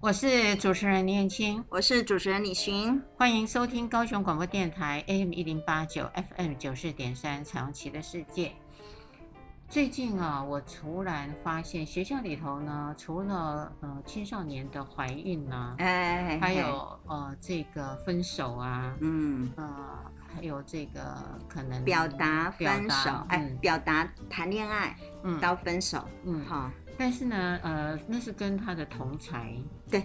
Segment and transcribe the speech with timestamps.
[0.00, 8.52] 我是主持人念青，我是主持人李寻，欢迎收听高雄广播电台 AM 一零八九 FM 九四点三彩虹旗的世界。
[9.68, 19.66] 最近啊，我突然发现学校里头呢，除了呃青少年的怀孕呐、啊，哎，还有呃这个分手啊，嗯，呃
[20.32, 21.16] 还有这个
[21.48, 26.70] 可能表达分手，嗯、哎，表达谈恋爱，嗯，到分手，嗯，好。
[26.98, 29.54] 但是呢，呃，那是跟他的同才，
[29.88, 30.04] 对，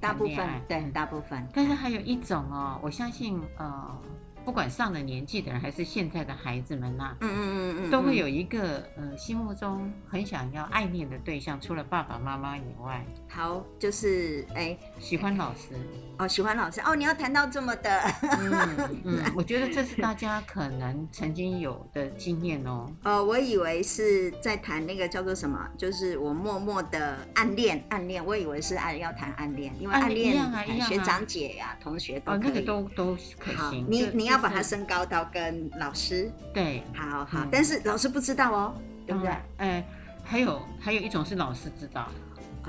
[0.00, 1.46] 大部分，对，大部分。
[1.54, 3.98] 但是还有一种哦，我相信，呃。
[4.44, 13.02] 不管上了年纪的人还是现在的孩子们呐、啊，嗯嗯嗯嗯，都会有一个呃心目中很想要爱恋的对象，除了爸爸妈妈以外，
[13.34, 15.70] 好，就是哎喜欢老师。
[16.16, 16.80] 哦，喜欢老师。
[16.82, 22.88] 哦，你要谈到这么的，嗯嗯， 我觉得这是大家可能曾经有的经验哦。
[23.02, 30.36] 哦，我以为是在谈那个叫做什么，就是我默默的暗恋暗恋，我以为是爱要谈暗恋，因为暗恋
[30.82, 34.34] 学长姐呀、啊、同学都哦，那个都都可行，你你要。
[34.34, 36.28] 要把它升高到跟老师。
[36.52, 38.74] 对，好好，但是老师不知道哦，
[39.06, 39.32] 对不对？
[39.58, 39.86] 哎，
[40.24, 42.08] 还有还有一种是老师知道，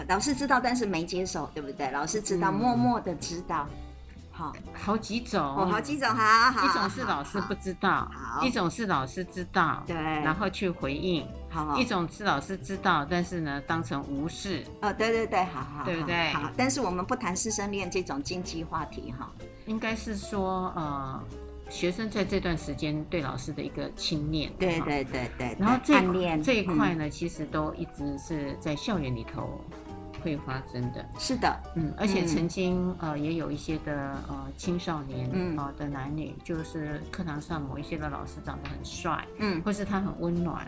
[0.08, 1.90] 老师知道，但是没接受，对不对？
[1.92, 3.68] 老师知道，默默的知道，
[4.32, 8.10] 好，好几种，哦，好几种，好好，一种是老师不知道，
[8.44, 16.30] 一种是老师知道，对，然后去回应，好，一种是老师知道，但是呢，当成无视，哦，对对对，好好，对不对？
[16.34, 19.32] 好，但是我们不谈师生恋这种禁忌话题，哈，
[19.66, 21.24] 应该是说，呃。
[21.68, 25.96] 学生在这段时间对老师的一个轻念，对对对对，然后这
[26.44, 29.60] 这一块呢，其实都一直是在校园里头
[30.26, 31.06] 会发生的。
[31.20, 33.94] 是的，嗯，而且曾经呃也有一些的
[34.28, 40.66] 呃青少年啊的男女，就是课堂上某一些的老师长得很帅，嗯，或是他很温暖，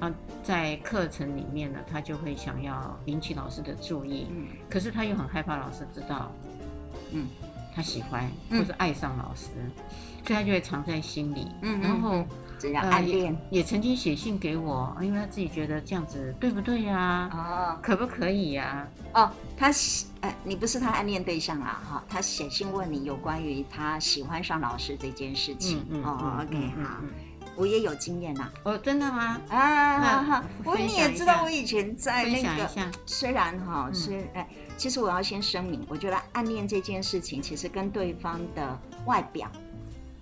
[0.00, 0.10] 啊，
[0.42, 6.32] 在课程里面呢，他就会想要引起老师的注意，嗯，可是他又很害怕老师知道，
[7.12, 7.26] 嗯，
[7.74, 9.50] 他喜欢或是爱上老师。
[10.26, 12.22] 所以他就会藏在心里，嗯，然后
[12.58, 17.30] 这样暗恋，也曾经写信给我，因为他自己觉得这样子对不对呀？
[17.32, 18.86] 哦，可不可以呀？
[19.14, 27.00] 哦，他写，哎，你不是他暗恋对象啊，哈，他写信问你有关于他喜欢上老师这件事情，哦，OK，好，
[27.56, 29.40] 我也有经验呐，哦，真的吗？
[29.48, 34.46] 啊，哈，我你也知道，我以前在那个，虽然哈是，哎，
[34.76, 39.50] 其实我要先声明，我觉得暗恋这件事情其实跟对方的外表。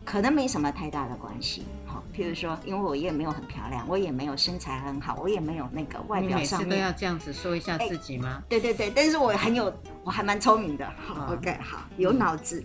[0.05, 1.86] 可能没什么太大的关系，好，
[2.17, 6.69] 譬如说，因为我也没有很漂亮，我也没有身材很好，我也没有那个外表上面。
[6.69, 8.43] 你每次都要这样子说一下自己吗？
[8.49, 9.71] 对对对，但是我很有，
[10.03, 12.65] 我还蛮聪明的，好，OK，好，有脑子。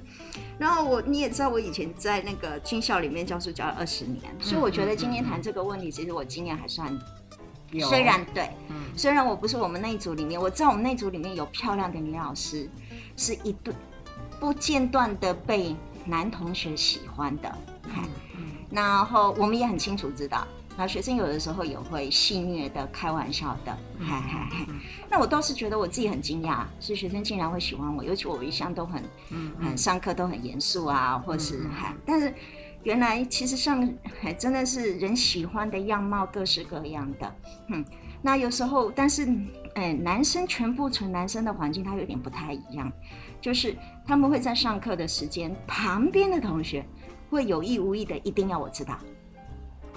[0.58, 6.98] 然后我你也知道，我以前在那个军校里面教书教了二十年，所以我觉得今天谈这个问题，其实我经验还算
[7.72, 7.86] 有。
[7.90, 8.50] 虽然对，
[8.96, 12.70] 虽然我不是我们那一组里面，我知道我们那组里面有漂亮的女老师，
[13.18, 13.74] 是一对
[14.40, 15.76] 不间断的被。
[16.04, 17.71] 男同学喜欢的，嗯嗯、
[18.72, 24.08] 然后我们也很清楚知道，那学生有的时候也会戏谑的、开玩笑的，嗯
[24.70, 32.34] 嗯、那我倒是觉得我自己很惊讶，是学生竟然会喜欢我，尤其我一向都很，嗯，嗯上课都很严肃啊，或是，嗨嗯、但是
[32.84, 33.88] 原来其实上
[34.22, 37.36] 还真的是人喜欢的样貌各式各样的，
[37.68, 37.86] 嗯，
[38.22, 39.28] 那有时候，但是，
[39.76, 42.92] 哎，男生全部纯男生的环境，他有点不太一样。
[43.42, 46.86] 就是他们会在上课的时间，旁边的同学
[47.32, 49.00] 会有意无意的一定要我知道。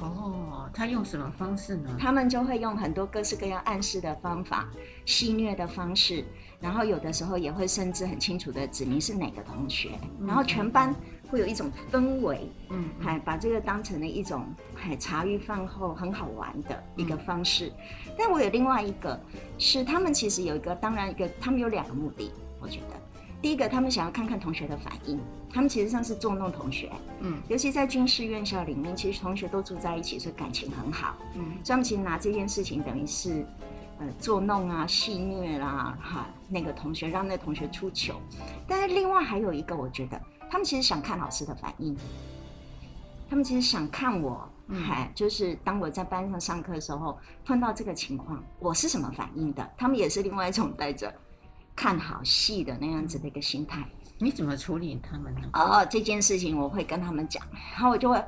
[0.01, 1.97] 哦，他用什么方式呢？
[1.99, 4.69] 他们就会用很多各式各样暗示的方法、
[5.05, 6.25] 戏谑的方式，
[6.61, 9.91] 然后有的时候也会甚至很清楚的指明是哪个同学，
[10.27, 10.95] 然后全班
[11.29, 17.73] 会有一种氛围，嗯，还把这个当成了一种还茶余饭后很好玩的一个方式。
[18.19, 19.19] 但我有另外一个，
[19.59, 23.04] 是他们其实有一个，当然一个，他们有两个目的，我觉得。
[23.45, 25.21] 第一个，他们想要看看同学的反应。
[25.53, 26.91] 他们其实上是捉弄同学，
[27.21, 33.45] 嗯，尤其在军事院校里面，其实同学都住在一起，所以感情很好，嗯，所以他们其实拿这件事情等于是，
[33.99, 38.15] 呃，捉弄啊、戏虐啦，哈，那个同学让那同学出糗。
[38.67, 40.19] 但是另外还有一个，我觉得
[40.51, 41.95] 他们其实想看老师的反应，
[43.29, 49.71] 他们其实想看我，嗨、嗯，就是当我在班上上课的时候碰到这个情况，我是什么反应的？
[49.77, 51.13] 他们也是另外一种带着。
[51.77, 53.85] 看好戏的那样子的一个心态，
[54.19, 55.41] 你怎么处理他们呢？
[55.55, 57.43] 哦，这件事情我会跟他们讲，
[57.73, 58.25] 然后我就会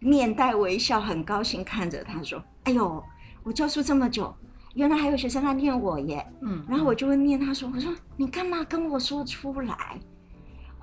[0.00, 3.02] 面带微笑，很高兴看着他说：“哎呦，
[3.44, 4.34] 我教书这么久，
[4.74, 9.98] 原来还有学生暗恋我耶。”嗯，然后我就会念他说：“我说你干嘛跟我说出来？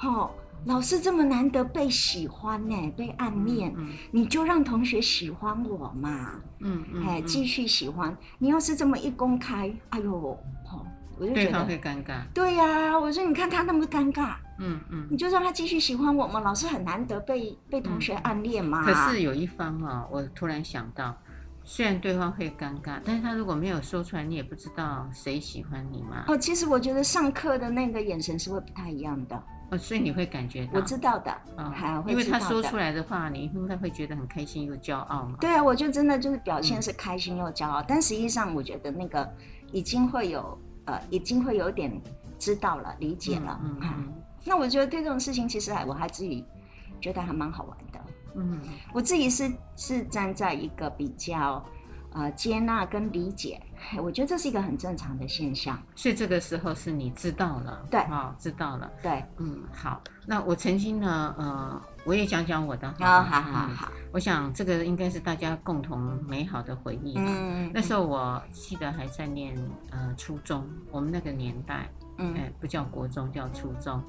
[0.01, 0.31] 哦，
[0.65, 6.31] 老师这么难得被喜欢呢，被暗恋，嗯嗯、你就让同学喜欢我嘛。
[6.59, 8.17] 嗯嗯，哎、嗯，继续喜欢。
[8.37, 10.85] 你要是这么一公开，哎呦，哦。”
[11.19, 12.21] 我就觉得会尴尬。
[12.33, 16.39] 对呀、啊，我说你看他那么尴尬，嗯嗯，你就让他继续喜欢我嘛。
[16.39, 18.83] 老师很难得被被同学暗恋嘛。
[18.83, 21.15] 可是有一方啊，我突然想到，
[21.63, 26.23] 虽然对方会尴尬，但是他如果没有说出来，你也不知道谁喜欢你嘛。
[26.27, 29.43] 哦，其实我觉得上课的那个眼神是会不太一样的。
[29.71, 35.37] 哦，所以你会感觉到，我知道的，嗯，还会因为他说出来的话，你应该会觉得很开心又骄傲嘛。
[35.39, 39.31] 对啊，我就真的就是表现是开心又骄傲，嗯、但实际上我觉得那个
[39.71, 41.91] 已经会有呃，已经会有点
[42.37, 43.59] 知道了、理解了。
[43.63, 44.13] 嗯，
[44.43, 46.43] 那我觉得对这种事情，其实还我还自己
[46.99, 47.99] 觉得还蛮好玩的。
[48.35, 48.59] 嗯，
[48.93, 51.63] 我自己是是站在一个比较。
[52.11, 53.61] 呃，接纳跟理解，
[54.01, 55.79] 我觉得这是一个很正常的现象。
[55.95, 60.01] 所以这个时候是你知道了，对，哦，知道了，对，嗯，好。
[60.25, 63.91] 那我曾经呢，呃，我也讲讲我的，好好好好。
[64.11, 67.13] 我想这个应该是大家共同美好的回忆。
[67.17, 69.55] 嗯，那时候我记得还在念
[69.91, 71.87] 呃初中，我们那个年代，
[72.17, 74.01] 嗯，哎，不叫国中，叫初中。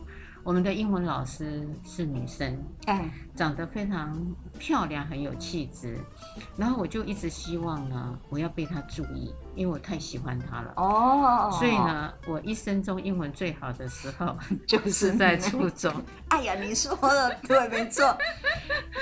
[0.42, 3.10] 我们的英文老师是女生，哎，
[3.40, 4.14] 长得非常
[4.58, 5.96] 漂亮，很有气质。
[6.58, 9.34] 然后我就一直希望呢，我要被他注意。
[9.56, 14.34] 因为我太喜欢他了哦，所以呢，我一生中英文最好的时候
[14.66, 15.92] 就 是在初中。
[16.28, 18.16] 哎呀，你说的对，没错，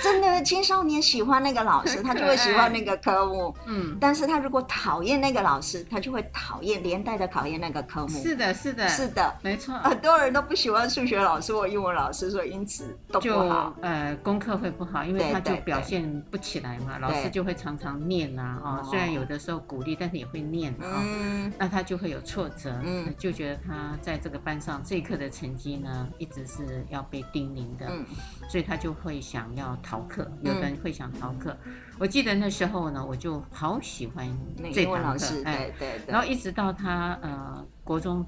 [0.03, 3.55] 真的青少年喜欢那个老师，他就会喜欢那个科目。
[3.67, 8.23] 嗯，但是他如果讨厌那个老师，他就会讨厌连带的讨厌那个科目。
[8.23, 9.77] 是的，是的，是的，没错。
[9.81, 13.75] 很多人都不喜欢数学老师或英文老师，所以因此都不好。
[13.83, 20.39] 呃，功课会不好，因为他就表现不起来嘛，老师就会常常念啊，哦，虽然有的时候鼓励，但是也会。
[20.49, 28.03] 念啊，嗯，那他就会有挫折，嗯，就觉得他在这个班上这一课的成绩呢，一直是要被叮咛的，嗯，
[28.49, 31.55] 所以他就会想要逃课，有的人会想逃课。
[31.99, 34.27] 我记得那时候呢，我就好喜欢
[34.73, 38.25] 这堂课，哎，对对，然后一直到他呃国中，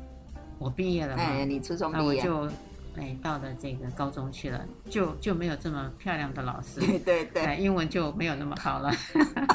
[0.59, 2.53] 我毕业了嘛，哎，你初中毕业，我就
[3.01, 8.93] 哎到了这个高中去了，就就没有这么漂亮的老师，对对对，英文就没有那么好了，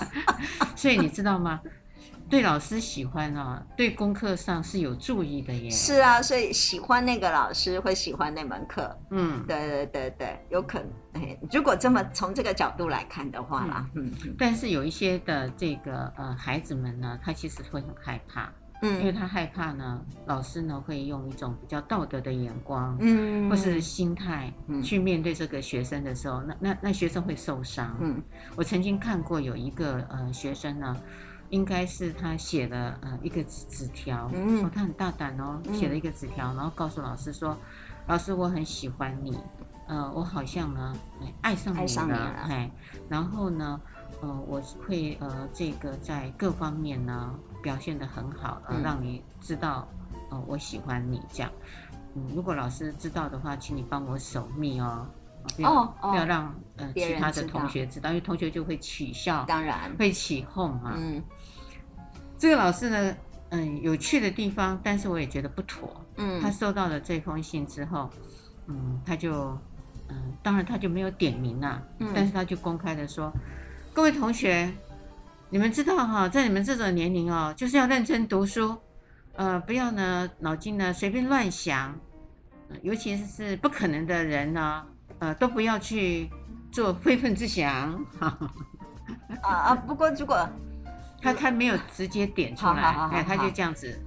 [0.75, 1.61] 所以你知道吗？
[2.27, 5.69] 对老师喜欢啊，对功课上是有注意的耶。
[5.69, 8.97] 是啊，所以喜欢那个老师会喜欢那门课。
[9.11, 11.37] 嗯，对对对对，有可能。
[11.51, 14.11] 如果这么从这个角度来看的话啦，嗯。
[14.25, 18.51] 嗯，但是有一些的这个呃孩子们呢，他其实会很害怕，
[18.81, 27.97] 嗯，因为他害怕呢，老师呢会用一种比较道德的眼光，嗯，或是心态去面对这个学生的时候，那那那学生会受伤。
[28.01, 28.21] 嗯，
[28.55, 30.95] 我曾经看过有一个呃学生呢。
[31.49, 37.55] 应该是他写了呃一个纸条，嗯、哦，他很大胆哦，写了一个纸条，然后告诉老师说
[38.09, 39.37] ：“老师，我很喜欢你，
[39.87, 40.95] 呃，我好像呢，
[41.41, 42.17] 爱上你了，
[42.49, 42.69] 哎，
[43.07, 43.79] 然后呢，
[44.21, 47.31] 呃，我会呃这个在各方面呢
[47.65, 49.87] 表现得很好，呃，让你知道，
[50.29, 51.51] 呃，我喜欢你这样，
[52.13, 55.09] 嗯，如果老师知道的话，请你帮我守密哦。”
[55.55, 59.91] 不要，哦哦、不要让呃其他的同学知道，因为同学就会取笑，当然。
[59.97, 60.93] 会起哄嘛。
[60.95, 61.23] 嗯，
[62.37, 63.15] 这个老师呢，
[63.49, 66.01] 嗯，有趣的地方，但是我也觉得不妥。
[66.17, 68.09] 嗯，他收到了这封信之后，
[68.67, 69.55] 嗯，他就，
[70.09, 73.31] 嗯，当然他就没有点名啊，嗯，但是他就公开的说，
[73.93, 74.73] 各位同学，
[75.49, 78.77] 你们知道哈，在你们这种年龄哦，就是要认真读书，
[79.35, 81.97] 呃，不要呢脑筋呢随便乱想，
[82.81, 84.83] 尤其是是不可能的人呢。
[85.19, 86.29] 呃，都不要去
[86.73, 88.03] 做非分之想。
[88.19, 88.37] 哈
[89.41, 89.75] 啊啊！
[89.75, 90.45] 不过如果
[91.21, 93.99] 他他没有直接点出来，哎，他就这样子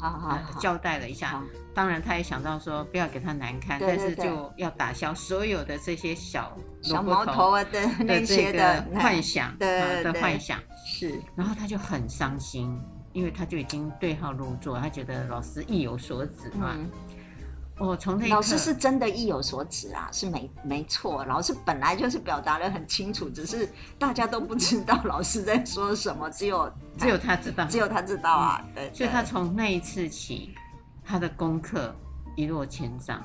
[0.61, 1.43] 交代了一下。
[1.75, 10.59] 当然，他也想到说不要给他难堪，但是就要打消所有的这些小小毛头啊的那些的幻想的幻想。
[10.85, 12.77] 是，然后他就很伤心，
[13.13, 16.77] 因为他就已经对号入座，他觉得老师意有所指嘛。
[17.79, 21.25] 哦，从那老师是真的意有所指啊，是没没错。
[21.27, 23.69] 老师本来就是表达的很清楚，只是
[23.99, 28.61] 大家都不知道老师在说什么，只有只有他知道，只有他知道啊。
[28.67, 30.55] 嗯、对，所以他从那一次起，
[31.05, 31.95] 他的功课
[32.35, 33.23] 一落千丈，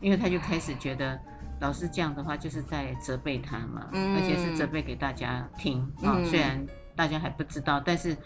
[0.00, 1.18] 因为他就开始觉得
[1.60, 6.24] 老师这样的话就是在责备他嘛，嗯、而且是责备给大家听啊、哦。
[6.24, 6.64] 虽然
[6.98, 8.16] 大家还不知道，但是。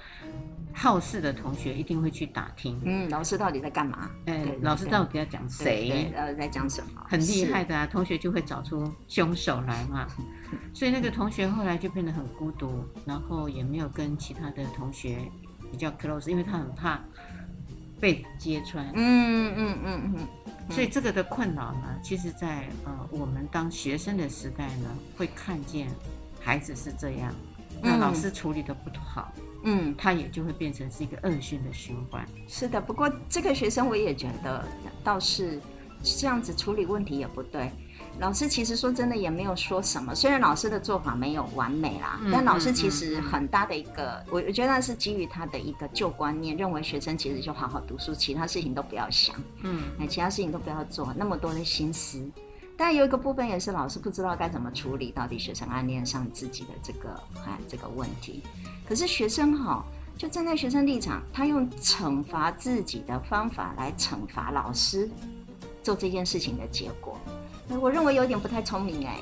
[0.74, 4.10] 好事的同学一定会去打听，嗯，老师到底在干嘛？
[4.24, 6.10] 哎，老师到底要讲谁？
[6.16, 7.06] 呃，在讲什么？
[7.10, 10.06] 很厉害的啊，同学就会找出凶手来嘛。
[10.72, 15.18] 所以那个同学后来就变得很孤独，然后也没有跟其他的同学
[15.70, 16.98] 比较 close，因为他很怕
[18.00, 18.90] 被揭穿。
[18.94, 20.26] 嗯嗯嗯嗯。
[20.70, 24.88] 所以这个的困扰呢，其实在呃我们当学生的时代呢，
[25.18, 25.86] 会看见
[26.40, 27.30] 孩子是这样，
[27.82, 29.32] 那老师处理的不好。
[29.64, 32.26] 嗯，他也就会变成是一个恶性的循环。
[32.48, 34.64] 是的，不过这个学生我也觉得
[35.04, 35.60] 倒是
[36.02, 37.70] 这样子处理问题也不对。
[38.18, 52.22] 老师其实说真的也没有说什么，虽然老师的做法没有完美啦，嗯、但老师其实很大的一个，嗯、我我觉得那是基于他的一个旧观念，认为学生其实就好好读书，其他事情都不要想，嗯，哎，其他事情都不要做，那么多的心思。
[52.76, 57.10] 但有一个部分也是老师不知道该怎么处理，到底学生暗恋上自己的这个
[57.44, 58.42] 啊这个问题。
[58.86, 59.84] 可是学生哈，
[60.18, 65.08] 就站在学生立场，他用惩罚自己的方法来惩罚老师
[65.82, 67.16] 做这件事情的结果。
[67.80, 69.18] 我认为有点不太聪明哎，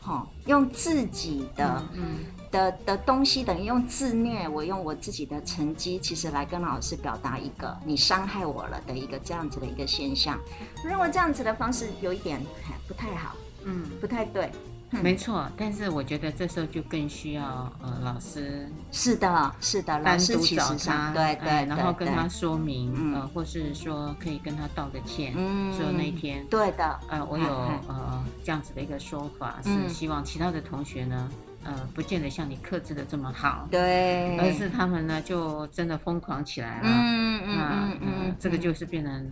[0.00, 2.18] 好，用自己的嗯
[2.50, 10.38] 的的东西等于用自虐，我用我自己的成绩，其实来跟老师表达一个你伤害我了的一个这样子的一个现象。
[10.82, 12.40] 我认为这样子的方式有一点
[12.86, 14.50] 不太好，嗯，不太对。
[14.90, 27.44] 没错，但是我觉得这时候就更需要呃老师是的，是的，单独找他，对对，然后跟他说明，呃，或是说可以跟他道个歉，嗯说那天对的，呃，我有
[27.86, 31.30] 呃这样子的一个说法，是希望其他的同学呢，
[31.64, 39.30] 呃，不见得像你克制的这么好，对，而是他们呢就真的疯狂起来了，嗯嗯嗯，这个就是变成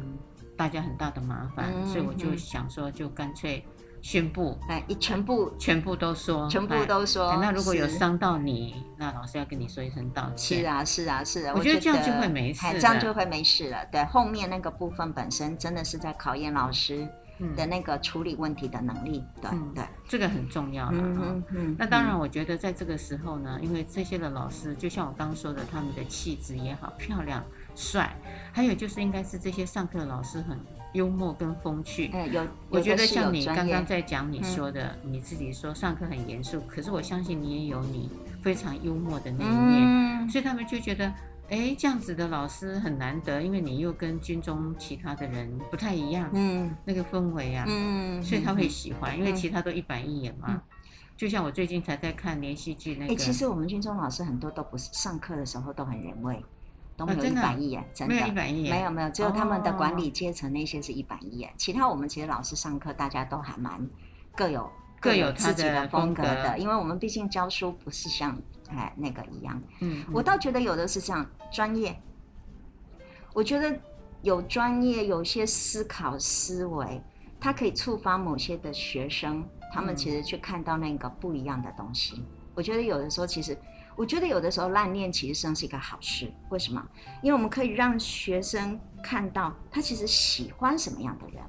[0.56, 3.64] 大家很大的麻烦，所以我就想说，就干脆。
[4.02, 7.36] 宣布，哎，一全部全部都说，全部都说。
[7.40, 10.60] 那如果有伤到你，那老师要跟你说一声道歉。
[10.60, 11.52] 是啊，是啊，是啊。
[11.56, 13.84] 我觉得这样就会没事，这样就会没事了。
[13.90, 17.08] 对，后面那个部分本身真的是在考验老师
[17.56, 19.22] 的那个处理问题的能力。
[19.40, 20.98] 对对，这个很重要了。
[21.00, 21.76] 嗯嗯。
[21.78, 28.14] 那当然，我觉得在这个时候呢，因为这些的老师，就像我刚刚说的，他们的气质也好，漂亮、帅，
[28.52, 30.58] 还有就是应该是这些上课的老师很。
[30.92, 38.08] 幽默跟风趣，哎，有，我觉得像你刚刚在讲你说的，嗯、你自己说上课很严肃，可是我相信你也有你
[38.40, 39.82] 非常幽默的那一面，
[40.24, 41.12] 嗯、所以他们就觉得，
[41.48, 50.60] 哎，这样子的老师很难得，因为你又跟军中其他的人不太一样，嗯，那个氛围啊，嗯，所以他会喜欢，嗯、因为其他都一板一眼嘛，嗯、
[51.16, 56.44] 就像我最近才在看连续剧那个，哎，其实我们军中老师很多都不是上课的时候都很人味。
[56.98, 63.86] 都没有一板一眼，真的没有一板一眼，没有没有，只有他们的管理阶层那些是一板一眼，其他我们其实老师上课大家都还蛮
[64.34, 64.66] 各有
[65.06, 68.36] 各有自己的风格的，因为我们毕竟教书不是像
[68.68, 71.96] 哎那个一样，嗯，我倒觉得有的是这样专业，
[73.32, 73.78] 我觉得
[74.22, 77.00] 有专业有些思考思维，
[77.40, 82.22] 它可以触发某些的学生，他们其实去看到那个不一样的东西，
[82.54, 83.56] 我觉得有的时候其实。
[83.98, 86.86] 我觉得有的时候烂练其实上是一个好事，为什么？
[87.22, 91.42] 因为我们可以让学生看到他其实喜欢什么样的人，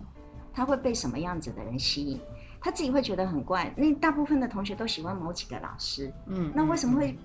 [0.53, 2.21] 他会被什么样子的人吸引，
[2.59, 3.73] 他自己会觉得很怪。
[3.75, 7.17] 那大部分的同学都喜欢某几个老师，嗯，那为什么会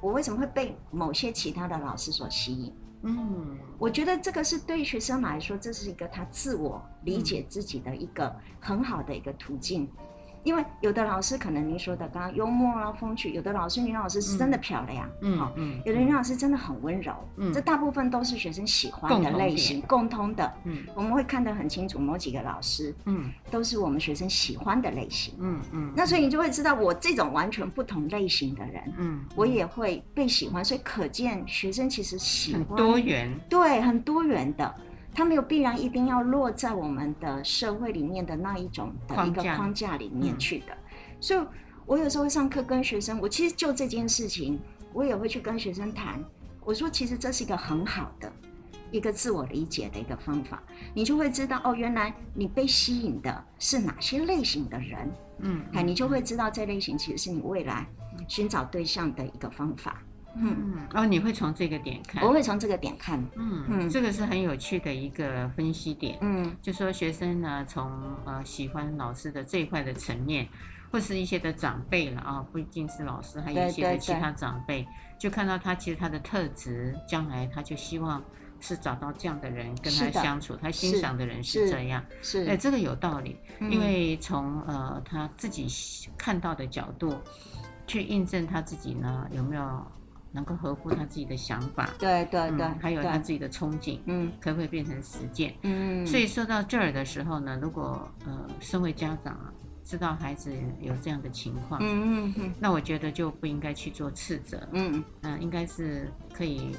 [0.00, 2.72] 我为什么会被某些其他的老师所吸引？
[3.02, 9.88] 嗯，我觉得这个是对学生来说，这是一个他自我理解自己的一个很好的一个途径。
[10.48, 34.74] 因为有的老师可能您说的刚刚幽默啊、风趣，有的老师女老师是真的漂亮，嗯嗯，有的女老师真的很温柔，嗯，这大部分都是学生喜欢的类型，共通的，嗯，我们会看得很清楚，某几个老师，嗯，都是我们学生喜欢的类型，嗯嗯，那所以你就会知道，我这种完全不同类型的人，嗯，我也会被喜欢，所以可见学生其实喜欢多元，对，很多元的。
[35.18, 40.78] 他没有必然一定要落在我们的社会里面的那一种的一个框架里面去的，嗯、
[41.20, 41.40] 所以，
[41.86, 44.60] 我有时候会上课跟学生，我其实就这件事情，
[44.92, 46.24] 我也会去跟学生谈。
[46.64, 48.32] 我说，其实这是一个很好的
[48.92, 50.62] 一个自我理解的一个方法，
[50.94, 55.10] 你就会知道哦，原来你被吸引的是哪些类型的人，
[55.40, 57.84] 嗯，哎，你就会知道这类型其实是你未来
[58.28, 60.00] 寻找对象的一个方法。
[60.36, 67.90] 嗯，嗯，哦你会从这个点看，我会从这个点看，嗯嗯，这个是很有趣的一个分析点，嗯，就说学生呢，从
[68.24, 70.46] 呃喜欢老师的这一块的层面，
[70.92, 74.86] 或是一些的长辈了啊，不一定是老师，还有一些的其他长辈，
[75.18, 78.22] 就看到他其实他的特质，将来他就希望
[78.60, 85.66] 是找到这样的人跟他相处，他欣赏的人是这样，是，哎，这个有道理，因为从呃他自己
[86.16, 87.16] 看到的角度
[87.86, 89.84] 去印证他自己呢有没有。
[90.30, 95.54] 能够合乎他自己的想法，对对对，还有他自己的憧憬，嗯，可不可以变成实践？
[95.62, 99.52] 嗯，所以说到这儿的时候呢，如果呃，身为家长啊，
[99.84, 105.02] 知道孩子有这样的情况，嗯嗯，那我觉得就不应该去做斥责，嗯。
[105.22, 106.76] 嗯，应该是可以，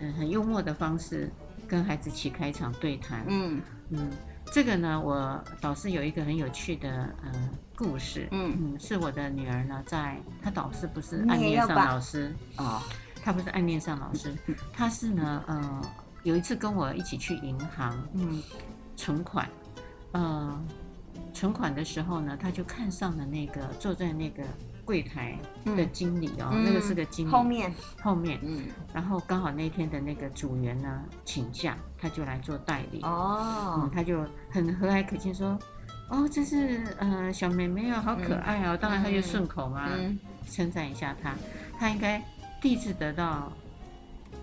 [0.00, 1.30] 嗯，很幽默的方式
[1.68, 3.60] 跟孩子起开一场对谈，嗯。
[3.90, 4.10] 嗯。
[4.50, 6.90] 这个呢，我导师有一个很有趣的
[7.22, 7.50] 呃
[7.82, 8.56] 故事，嗯。
[8.58, 12.34] 嗯，是我的女儿呢，在她导师不是暗恋上老师。
[12.56, 12.80] 哦，
[13.22, 14.34] 她不是暗恋上老师，
[14.72, 15.82] 她是呢，呃，
[16.22, 18.42] 有一次跟我一起去银行，嗯，
[18.96, 19.48] 存款，
[20.12, 20.60] 呃，
[21.34, 24.42] 存款的时候呢，她就看上了那个坐在那个
[24.84, 27.72] 柜台的经理哦，嗯、那个是个经理，后面。
[28.02, 35.56] 后面，嗯，然后刚好那天的那个组员呢请假，他就来做代理，哦，嗯，他就很和蔼可亲说，
[36.08, 39.88] 哦，这是呃小妹妹哦，好可爱哦，嗯、当然他就顺口嘛，
[40.50, 41.34] 称赞、嗯、一下她，
[41.78, 42.22] 她应该。
[42.60, 43.52] 第一次得到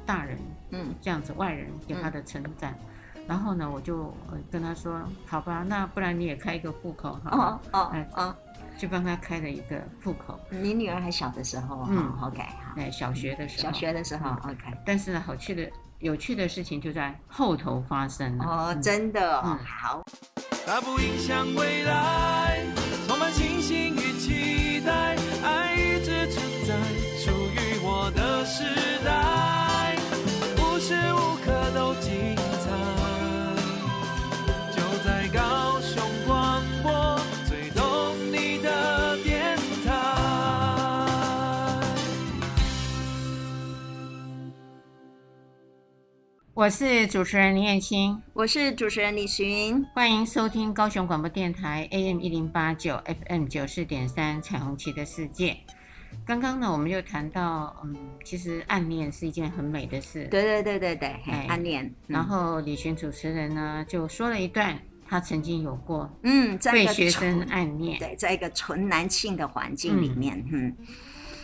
[0.06, 0.38] 大人，
[0.72, 2.78] 嗯，这样子外人给她的称赞，
[3.16, 4.14] 嗯、然后呢，我就
[4.52, 8.36] 跟他说，好吧，那不然你也开一个户口，哈哦哦，哎哦，
[8.78, 10.38] 就帮他开了一个户口。
[10.50, 14.66] 你女儿还小的时候，嗯，OK，好，哎，小学的时候，小学的时候，OK。
[14.86, 18.46] 但是呢，好去的、有趣的事情就在后头发生了。
[18.46, 20.02] 哦，真的，嗯，好。
[20.66, 22.64] 它不影响未来，
[23.06, 25.18] 充满信心与期待，
[46.60, 55.56] 我是主持人林燕青，我是主持人李寻，欢迎收听高雄广播电台 AM 一零八九 FM 九四点三彩虹旗的世界。
[56.26, 60.28] 刚刚呢，我们就谈到，嗯，其实暗恋是一件很美的事。
[60.28, 61.86] 对对对对对，哎、暗恋。
[61.86, 70.68] 嗯、然后李寻主持人呢，就说了一段他曾经有过，嗯，被学生暗恋，对，在一个纯男性的环境里面，嗯。
[70.68, 70.88] 嗯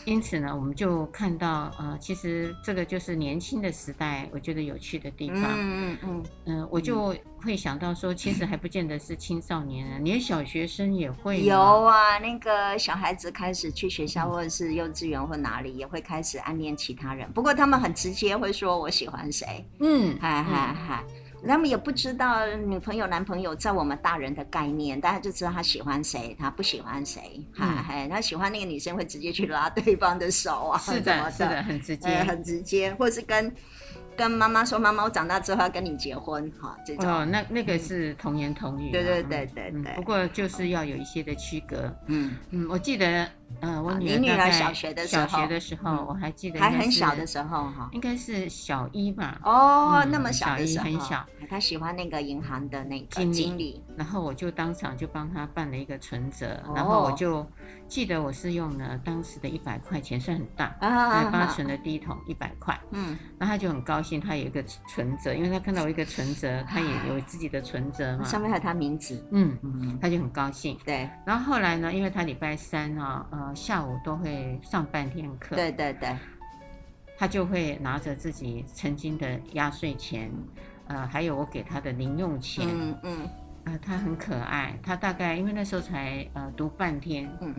[0.06, 5.42] 因此呢，我们就看到，呃，其实这个就是年轻的时代，我觉得有趣的地方。
[5.44, 6.24] 嗯嗯嗯。
[6.46, 11.42] 嗯，我就会想到说，其实还不见得是青少年啊，连小学生也会。
[11.44, 17.28] 有啊，那个小孩子开始去学校或者是幼稚园或哪里，也会开始暗恋其他人。
[17.34, 19.66] 不过他们很直接，会说我喜欢谁。
[19.80, 21.04] 嗯，嗨嗨嗨。
[21.48, 27.44] 他们也不知道女朋友、男朋友在我们大人的概念，大家就知道他喜欢谁，他不喜欢谁。
[27.54, 33.54] 哈、嗯，他喜欢那个女生会直接去拉对方的手啊，是的，是的，很直接，呃、很直接，或是跟。
[34.16, 37.10] 跟妈妈说，妈妈，我长大之后要跟你结婚，哈，这种。
[37.10, 39.94] 哦，那那个是童言童语，对对对对对。
[39.96, 42.36] 不过就是要有一些的区隔，嗯。
[42.52, 43.28] 嗯，我记得，
[43.60, 57.46] 呃，我女儿，你女儿小学的时候，小学的时候，我还记得还很小的时候，哈，应该是小一吧，哦，那么小的时候，很小，她喜欢那个银行的那个经理，然后我就当场就帮她办了一个存折，然后我就
[57.88, 64.64] 记得我是用了当时的一百块钱，算很大，来帮她存了第一桶一百块，嗯，然后他就很高兴，他有一个。
[64.88, 70.78] 存折，因为他看到我一个存折，他也有自己的存折嘛，上面还有他名字，嗯嗯，他就很高兴。
[70.86, 76.16] 对，然后后来呢，因为他礼拜三啊，呃，下午都会上半天课，对对对，
[77.18, 80.32] 他就会拿着自己曾经的压岁钱，
[80.88, 83.30] 呃，还有我给他的零用钱，嗯嗯，
[83.66, 87.54] 呃，他很可爱，他大概因为那时候才呃读半天，嗯。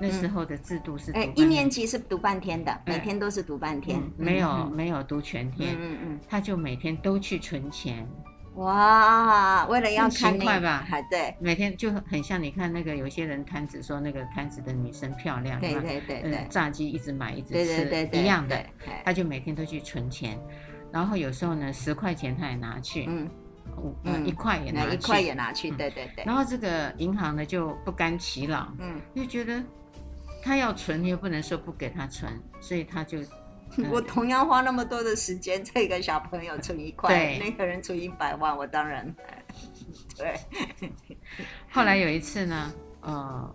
[0.00, 8.04] 那时候的制度是，哎，一年级是读半天的，每天都是读半天，没有没有读全天，嗯嗯，他就每天都去存钱，
[8.56, 18.60] 哇，为了要看勤快吧，还对，每天就很像你看那个有些人摊子说那个摊子的女生漂亮，对对对，炸鸡一直买一直吃，一样的，
[19.04, 20.36] 他就每天都去存钱，
[20.90, 23.30] 然后有时候呢十块钱他也拿去，嗯，
[23.76, 29.62] 五一块也拿去，一块也拿去，对对对，然后这个银行呢就不甘其劳，嗯，就觉得。
[30.44, 32.28] 他要存，你又不能说不给他存，
[32.60, 33.20] 所以他就，
[33.92, 39.14] 我同样花那么多的时间，这个小朋友存一块，对那个人存一百万，我当然，
[40.18, 40.34] 对。
[41.70, 42.72] 后来有一次呢，
[43.02, 43.54] 呃，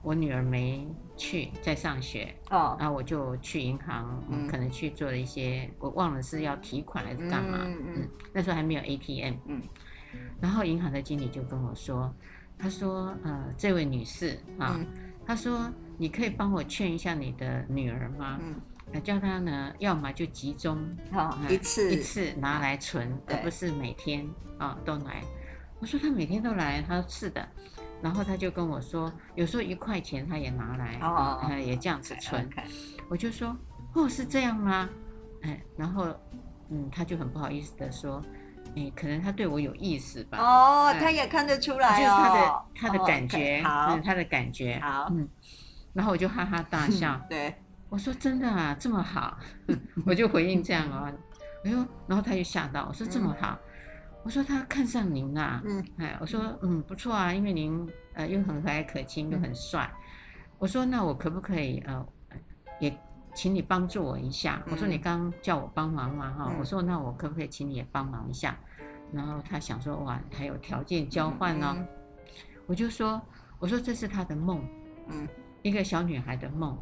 [0.00, 0.86] 我女儿没
[1.18, 9.62] 去，在上学，哦，然后我就去银行，嗯，可能去做了一些，我忘了是要提款还是干嘛，嗯嗯，那时候还没有 ATM，嗯，
[10.40, 12.14] 然后银行的经理就跟我说，
[12.58, 14.86] 他说，呃，这位女士啊，嗯、
[15.26, 15.70] 他说。
[16.00, 18.38] 你可以帮我劝一下你的女儿吗？
[18.40, 20.78] 嗯，叫她呢，要么就集中，
[21.10, 21.92] 好一次。
[21.92, 24.24] 一次拿来存，而不是每天
[24.58, 25.20] 啊都来。
[25.80, 27.48] 我说她每天都来，她说是的。
[28.02, 32.48] 然后他就跟我说，有时候一块钱他也拿来，哦，也这样子存。
[33.08, 33.56] 我就说，
[33.94, 34.88] 哦，是这样吗？
[35.42, 36.06] 哎，然后
[36.70, 38.22] 嗯，他就很不好意思的说，
[38.76, 40.38] 哎，可能他对我有意思吧？
[40.38, 45.28] 哦，他也看得出来，就是他的他的感觉，嗯，他的感觉，好，嗯。
[45.94, 47.52] 然后我就哈哈大笑，对，
[47.88, 49.36] 我说真的啊，这么好，
[50.06, 51.10] 我就回应这样哦，
[51.64, 53.58] 哎呦，然后他就吓到，我说这么好，
[54.28, 56.82] 我说他看上您啊，嗯，哎，我说嗯。
[56.82, 59.90] 不错啊，因为您呃又很和蔼可亲又很帅，
[60.58, 62.06] 我说那我可不可以呃
[62.78, 62.94] 也
[63.32, 64.62] 请你帮助我一下。
[64.70, 68.54] 我说你刚刚叫我帮忙嘛，哈，我说那我可不可以请你也帮忙一下？
[69.14, 71.74] 然后他想说哇，还有条件交换呢，
[72.66, 73.18] 我就说
[73.58, 74.62] 我说这是他的梦，
[75.08, 75.26] 嗯，
[75.62, 76.76] 一个小女孩的梦，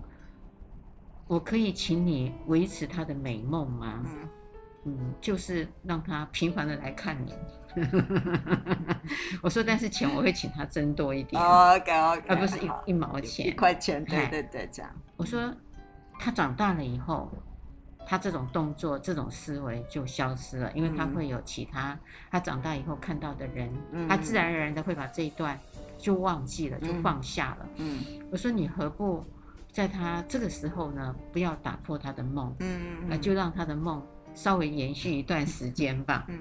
[1.29, 4.03] 我可以请你维持她的美梦吗？
[4.05, 4.29] 嗯，
[5.21, 7.35] 就是让他频繁的来看你。
[9.43, 14.91] 我说，但是钱我会请他增多一点，OK OK，而不是一一毛钱，一块钱，对对对，这样。
[15.17, 15.53] 我说，
[16.19, 17.31] 他长大了以后，
[18.07, 21.99] 他这种动作、这种思维就消失了，因为他会有其他，
[22.31, 23.71] 他长大以后看到的人，
[24.09, 25.61] 他自然而然的会把这一段
[25.99, 27.69] 就忘记了，就放下了。
[27.77, 29.23] 嗯，我说，你何不
[29.71, 34.03] 在他这个时候呢，不要打破他的梦，嗯，就让他的梦。
[34.37, 36.27] 稍微延续一段时间吧。
[36.29, 36.39] 嗯，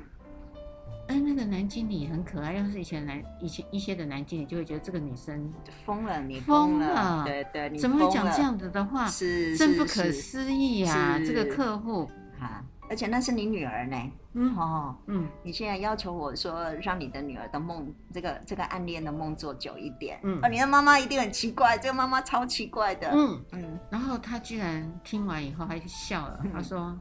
[1.08, 2.54] 哎，那个男经理很可爱。
[2.54, 5.52] 要是以前男以前一些的男经理就会觉得这个女生
[5.86, 9.08] 疯了，你疯了，对对，怎么会讲这样子的话？
[9.08, 11.18] 是真不可思议啊！
[11.26, 13.98] 这个客户啊，而且那是你女儿呢。
[14.34, 20.20] 嗯哦，嗯，你现在要求我说让你的女儿的梦，这个这个暗恋的梦做久一点。
[20.24, 23.10] 嗯，你的妈妈一定很奇怪，这个妈妈超奇怪的。
[23.14, 27.00] 嗯嗯，然后他居然听完以后还笑了，他说。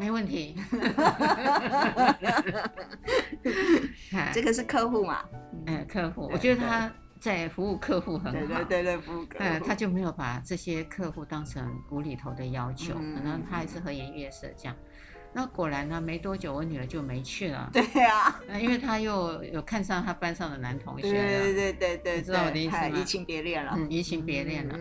[0.00, 0.56] 没问题，
[4.32, 5.22] 这个是客户嘛？
[5.66, 8.34] 嗯， 客户，我觉得他在服务客户很好，
[8.64, 14.74] 对对对对，服务客户，他就没有把这些客户当成无厘头的要求，可能他还是和颜悦色这样。
[15.32, 17.70] 那果然呢，没多久我女儿就没去了。
[17.72, 21.12] 对呀， 因为她又有看上她班上的男同学了。
[21.12, 22.88] 对对对对，你知道我的意思吗？
[22.88, 23.72] 移情别恋了。
[23.76, 24.76] 嗯，移情别恋了。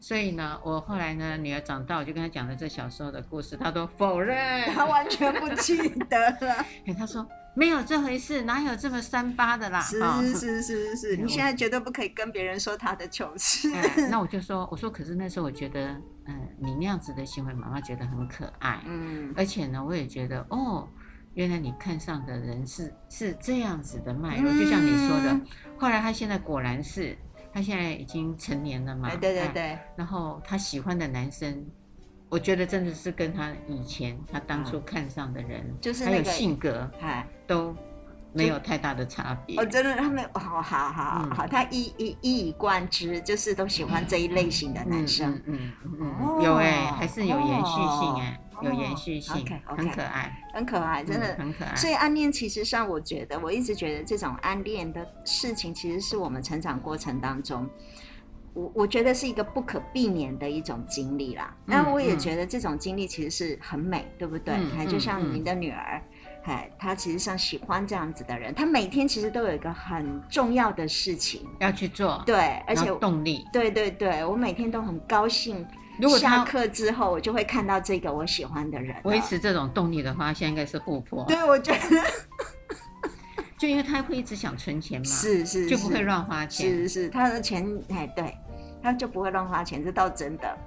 [0.00, 5.76] 所以呢，我后来呢，女儿长大，我就跟她讲了这小时候的故事，她都否认， 她完全不记
[6.10, 6.64] 得了。
[6.86, 7.26] 哎，她说。
[7.56, 9.80] 没有这回事，哪有这么三八的啦？
[9.80, 13.70] 是是是是是，你现在绝对不可以跟别人说他的糗事。
[14.10, 18.80] 那我就说，我说，可是那时候我觉得，嗯，你那样子的行为，妈妈觉得很可爱。
[18.86, 20.88] 嗯，而且呢，我也觉得，哦，
[21.34, 25.40] 原来你看上的人是是这样子的脉络，就像你说的。
[25.78, 27.16] 后来他现在果然是，
[27.52, 29.08] 他现在已经成年了嘛？
[29.16, 29.78] 对对对。
[29.96, 31.64] 然后他喜欢的男生。
[32.30, 36.90] 我觉得真的是跟他以前他当初看上的人，就是还有性格，
[37.46, 37.76] 都
[38.34, 39.56] 没有太大的差别。
[39.58, 45.40] 我真的他们，好好好好，他一一一以贯之，就是都喜欢这一类型的男生。
[45.46, 51.74] 嗯嗯，有哎，还是有延续性哎，有延续性，OK，很可爱，很可爱，真的很可爱。
[51.76, 57.68] 所以暗恋其实上，我觉得我一直觉得这种暗恋的事情，其实是我们成长过程当中。
[58.52, 64.54] 我我觉得是一个不可避免的一种经历啦，那我也觉得这种经历其实是很美，对不对？
[64.76, 66.00] 还就像您的女儿，
[66.44, 75.66] 哎，他其实像喜欢这样子的人，他每天其实都有一个很重要的事情要去做，对，而且动力，对对对，我每天都很高兴。
[75.98, 78.96] 如果下课之后，我就会看到这个我喜欢的人。
[79.04, 81.24] 维持这种动力的话，现在应该是富婆。
[81.26, 82.02] 对，我觉得，
[83.56, 88.36] 就因为他会一直想存钱嘛， 是是，就不会乱花钱，是是，他的钱，哎，对。
[88.82, 90.58] 他就不会乱花钱，这倒真的。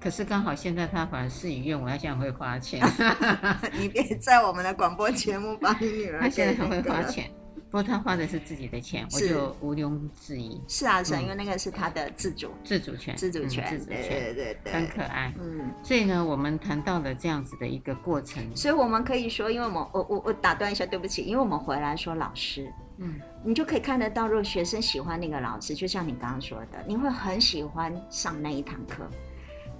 [0.00, 2.80] 可是刚好现在他反而事与愿违，他现在会花钱。
[3.78, 6.20] 你别在我们的广播节目把你女儿。
[6.20, 7.30] 他现在很会花钱，
[7.70, 10.58] 不过他花的是自己的钱，我就毋庸置疑。
[10.66, 15.32] 是啊，是啊，因为那个是他的自主、自主权、自主权，对对对对，很可爱。
[15.38, 18.42] 嗯，所以呢，我们谈到了这样子的一个过程。
[18.56, 22.72] 所以我们可以说，因为我们我我我打断一下，对不起，因为我们回来说老师。
[23.02, 29.08] 嗯，你就可以看得到，如果学生喜欢那个老师，就像你刚刚说的，你会很喜欢上那一堂课。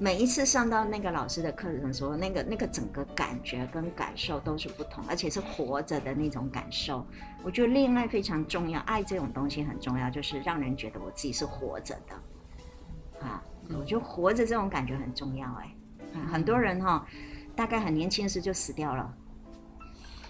[0.00, 7.06] 每一次上到那个老师的课程的时候，那个那个整个感觉跟感受都是不同，而且是活着的那种感受。
[7.44, 13.26] 我觉得恋爱非常重要，爱这种东西很重要，就是让人觉得我自己是活着的。
[13.26, 13.42] 啊，
[13.78, 15.46] 我觉得活着这种感觉很重要。
[15.56, 15.70] 哎，
[16.32, 17.06] 很多人哈，
[17.54, 19.14] 大概很年轻时就死掉了。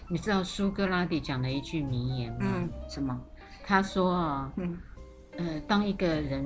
[0.09, 2.39] 你知道苏格拉底讲了一句名言吗？
[2.41, 3.17] 嗯，什么？
[3.65, 4.77] 他说啊，嗯，
[5.37, 6.45] 呃，当一个人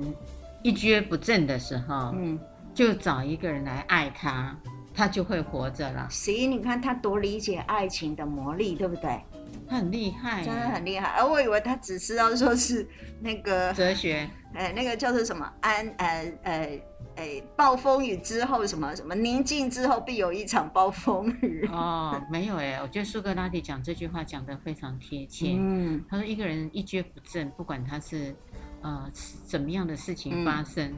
[0.61, 2.39] 一蹶不振的时候，嗯，
[2.75, 4.55] 就找一个人来爱他，
[4.93, 6.07] 他就会活着了。
[6.11, 9.19] 行，你看他多理解爱情的魔力，对不对？
[9.67, 11.07] 他很厉害，真的很厉害。
[11.17, 12.87] 而我以为他只知道说是
[13.21, 16.81] 那个哲学， 哎，那个叫做什么安，呃，呃。
[17.17, 25.55] 哎，暴风雨之后什么什么宁静之后必有一场暴风雨哦，没有哎，我觉得苏格拉底讲这句话讲得非常贴切。
[25.57, 28.35] 嗯，他说一个人一蹶不振，不管他是
[28.81, 29.09] 呃
[29.47, 30.95] 怎么样的事情发生，嗯、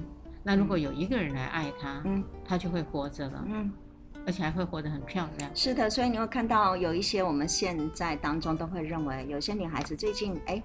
[0.47, 3.69] 那如果有一个人来爱他，嗯，他就会活着了，嗯，
[4.25, 5.51] 而且还会活得很漂亮。
[5.53, 10.63] 是的，所以你会看到有一些我们现在当中都会认为，有些女孩子最近哎，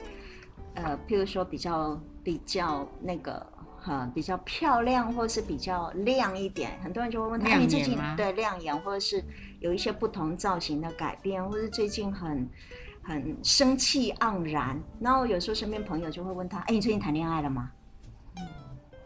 [0.74, 3.44] 呃，譬如说比较比较那个。
[3.84, 9.20] 哈比较漂亮，或是比较亮一点，很多人就会问她：“你最近对亮眼，或者是
[9.58, 12.48] 有一些不同造型的改变，或是最近很
[13.02, 17.72] 很生气盎然？”然后有时候身边朋友就会问她：“哎，你最近谈恋爱了吗？”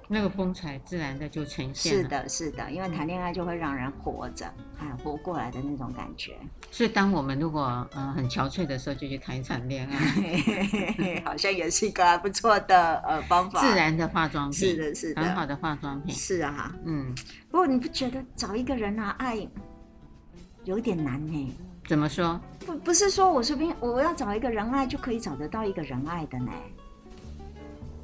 [0.08, 1.92] 那个风采自然的就呈现。
[1.92, 4.46] 是的，是的，因为谈恋爱就会让人活着，
[4.78, 6.36] 哎活过来的那种感觉。
[6.70, 13.60] 所以，当我们如果嗯很憔悴的时候，就去谈一场恋爱， 好像也是一个还不错的呃方法。
[13.60, 16.14] 自然的化妆品，是的，是的，很好的化妆品。
[16.14, 17.14] 是啊，嗯。
[17.50, 19.48] 不过你不觉得找一个人啊爱
[20.64, 21.56] 有点难呢？
[21.88, 22.40] 怎么说？
[22.66, 26.52] 不不是说我随便我要找一个人爱就可以找得到一个人爱的呢？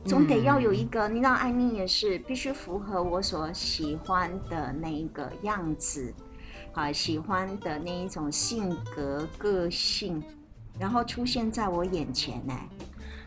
[0.04, 6.12] 总得要有一个，嗯、你知道，爱你也是必须符合我所喜欢的那一个样子，
[6.72, 10.22] 啊，喜欢的那一种性格、个性，
[10.78, 12.54] 然后出现在我眼前呢。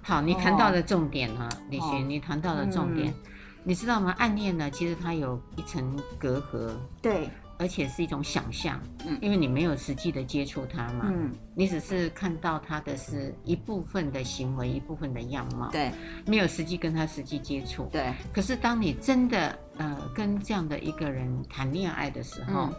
[0.02, 3.32] 好，你谈到了重点哈，李寻、哦，你谈到了重点，嗯、
[3.64, 4.14] 你知道吗？
[4.18, 6.72] 暗恋呢，其实它有一层隔阂。
[7.02, 7.30] 对。
[7.58, 15.90] 而且是一种想象，嗯，因为你没有实际的接触他嘛，嗯，你只是看到他的是一部分的行为，一部分的样貌，对，
[16.26, 18.14] 没有实际跟他实际接触，对。
[18.34, 22.70] 可是当你真的呃跟这样的一个人谈恋爱的时候，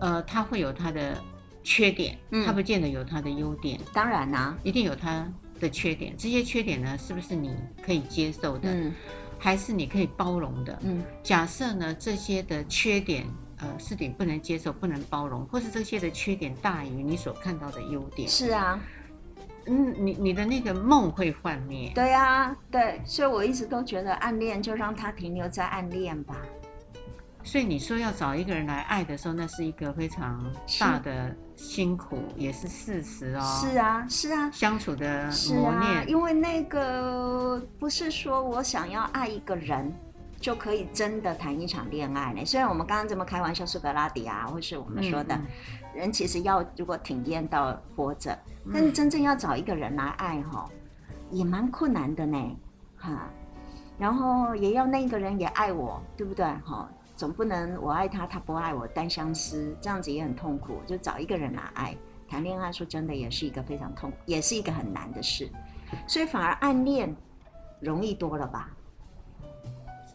[0.00, 1.16] 嗯、呃，他会有他的
[1.62, 5.24] 缺点，嗯，他不见得有他的优点，当然啦、啊，一定有他
[5.60, 6.16] 的缺点。
[6.16, 8.92] 这些缺点呢，是不是你可以接受的，嗯，
[9.38, 10.76] 还是你可以包容的？
[10.82, 13.24] 嗯，假设呢这些的缺点。
[13.62, 18.28] 呃，是你不能接受、不能包容，或是这些的缺点大于你所看到的优点。
[18.28, 18.80] 是啊，
[19.66, 21.92] 嗯，你你的那个梦会幻灭。
[21.94, 26.36] 对啊，对，所以我一直都觉得暗恋就让它停留在暗恋吧。
[27.42, 30.42] 所以你说要找一个人来爱的时候，那是一个非常
[30.78, 33.60] 大的辛苦，是也是事实哦。
[33.60, 35.82] 是啊，是啊，相处的磨练。
[35.82, 39.92] 啊，因为那个不是说我想要爱一个人。
[40.40, 42.42] 就可以真的谈一场恋爱呢？
[42.46, 45.38] 虽然我们刚刚这么开玩笑，苏格拉底啊，或是我们说的，
[45.94, 48.36] 人其实要如果体验到活着，
[48.72, 50.66] 但是真正要找一个人来爱哈，
[51.30, 52.56] 也蛮困难的呢，
[52.96, 53.28] 哈。
[53.98, 56.46] 然后也要那个人也爱我，对不对？
[56.64, 60.80] 哈，总不能我爱他，他不爱我，单相思，这样子也很痛苦。
[60.86, 61.94] 就找一个人来爱，
[62.26, 65.50] 谈恋爱说真的也是一个非常痛苦，也是一个很难的事，
[66.06, 67.14] 所以反而暗恋
[67.78, 68.70] 容易多了吧。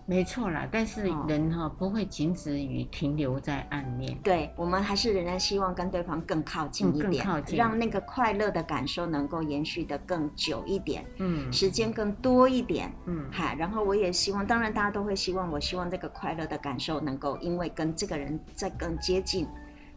[0.07, 19.47] 没错啦，但是人哈、哦、不会仅止于停留在暗恋，对，我们还是仍然希望跟对方更靠近一点，更靠近，让那个快乐的感受能够延续的更久一点，嗯，时间更多一点，嗯，嗨，然后我也希望，当然大家都会希望，我希望这个快乐的感受能够因为跟这个人再更接近，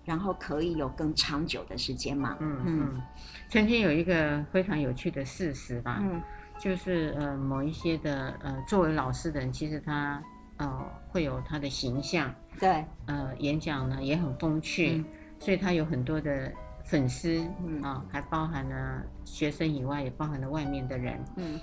[0.06, 2.62] 然后可以有更长久的时间嘛，嗯。
[2.64, 3.02] 嗯，
[3.50, 6.22] 曾经有一个非常有趣的事实吧，嗯。
[6.58, 10.20] 就是呃，某一些的呃，作为老师的人，其实他
[10.56, 15.04] 呃会有他的形象，对，呃，演讲呢也很风趣，嗯、
[15.38, 16.52] 所以他有很多的
[16.84, 21.60] 粉丝，嗯啊，还包含了学生以外，也包含了外面的人，嗯。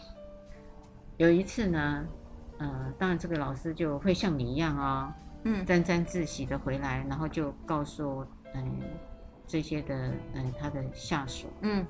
[1.17, 2.05] 有一次呢，
[2.57, 8.87] 呃，当然这个老师就会像你一样啊、哦，嗯，沾沾自喜的回来，然后就告诉嗯、呃、
[9.45, 9.95] 这些的
[10.33, 11.85] 嗯、呃、他的下属，嗯。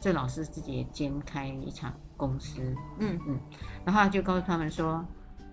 [0.00, 2.60] 这老师自己也兼开一场公司，
[2.98, 3.18] 嗯。
[3.26, 3.40] 嗯，
[3.86, 5.02] 然后就告诉他们说：“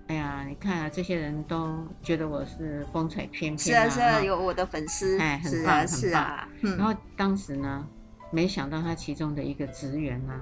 [0.07, 6.47] 哎呀，你看啊，这些人都觉得我是风采翩翩，是啊是啊，有我的粉丝，哎，很棒很棒。
[6.77, 7.87] 然后当时呢，
[8.31, 10.33] 没想到他其中的一个职员呢，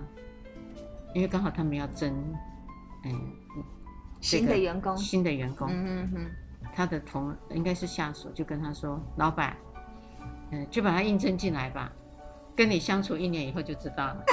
[1.13, 2.15] 因为刚好他们要征，
[3.03, 3.11] 哎，
[4.21, 6.31] 新的员工，新的员工，嗯嗯，
[6.73, 9.55] 他的同应该是下属，就跟他说：老板，
[10.51, 11.91] 嗯，就把他应征进来吧。”
[12.55, 14.23] 跟你相处一年以后就知道了，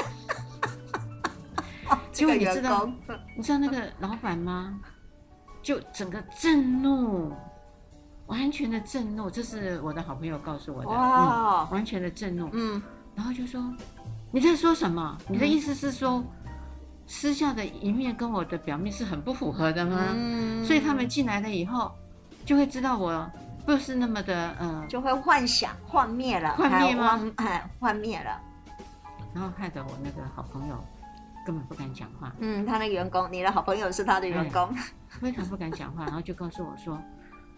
[2.12, 2.88] 结果你知道
[3.36, 4.78] 你知道那个老板吗？
[5.62, 7.32] 就整个震怒，
[8.26, 12.82] 完全的震怒，这是我的好朋友告诉我的，哇、嗯，完全的震怒，嗯，
[13.14, 13.62] 然后就说
[14.30, 15.16] 你在说什么？
[15.28, 16.24] 你的意思是说
[17.06, 20.06] 私下的一面跟我的表面是很不符合的吗？
[20.14, 21.92] 嗯、所以他们进来了以后
[22.44, 23.30] 就会知道我。
[23.66, 27.20] 不是那么的，嗯，就会幻想幻灭了，幻灭吗？
[27.36, 28.40] 哎，幻灭了，
[29.34, 30.82] 然后害得我那个好朋友
[31.50, 32.32] 根本不敢讲话。
[32.38, 34.84] 嗯，他那个员工，你的好朋友是他的员工，哎、
[35.20, 36.96] 非常不敢讲话，然后就告诉我说，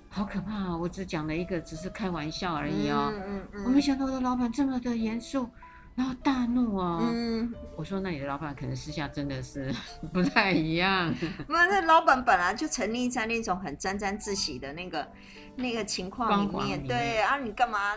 [0.09, 0.75] 好可怕啊！
[0.75, 3.13] 我只讲了一个，只是开玩笑而已哦。
[3.15, 5.47] 嗯嗯嗯，我没想到我的老板这么的严肃，
[5.95, 7.03] 然后大怒哦。
[7.03, 9.71] 嗯，我说那你的老板可能私下真的是
[10.11, 11.15] 不太一样。
[11.47, 15.07] 那那老板本来就沉溺在那种很沾沾自喜的那个。
[15.55, 17.93] 那个情况里面，对，啊，你干嘛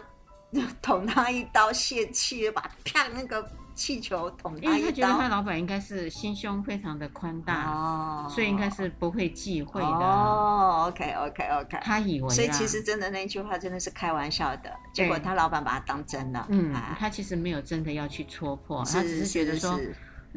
[0.81, 4.71] 捅他一刀泄气，把他啪那个气球捅他一刀。
[4.71, 9.87] 因为他觉得他老板应该是心胸非常的宽大，哦，所以应该是不会忌讳的。
[9.87, 16.45] 哦，OK OK OK，他以为，所以其实真的那句话真的是开玩笑的，结果他老板把他当真了。
[16.49, 19.79] 嗯，他其实没有真的要去戳破，他只是觉得说。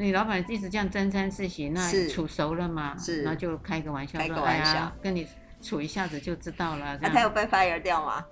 [0.00, 2.96] 你老板一直这样沾沾自喜，那处熟了嘛？
[2.96, 5.26] 是，然后就开个玩笑，开个玩笑，跟你
[5.60, 6.96] 处一下子就知道了。
[7.02, 8.24] 那他有被 fire 掉吗？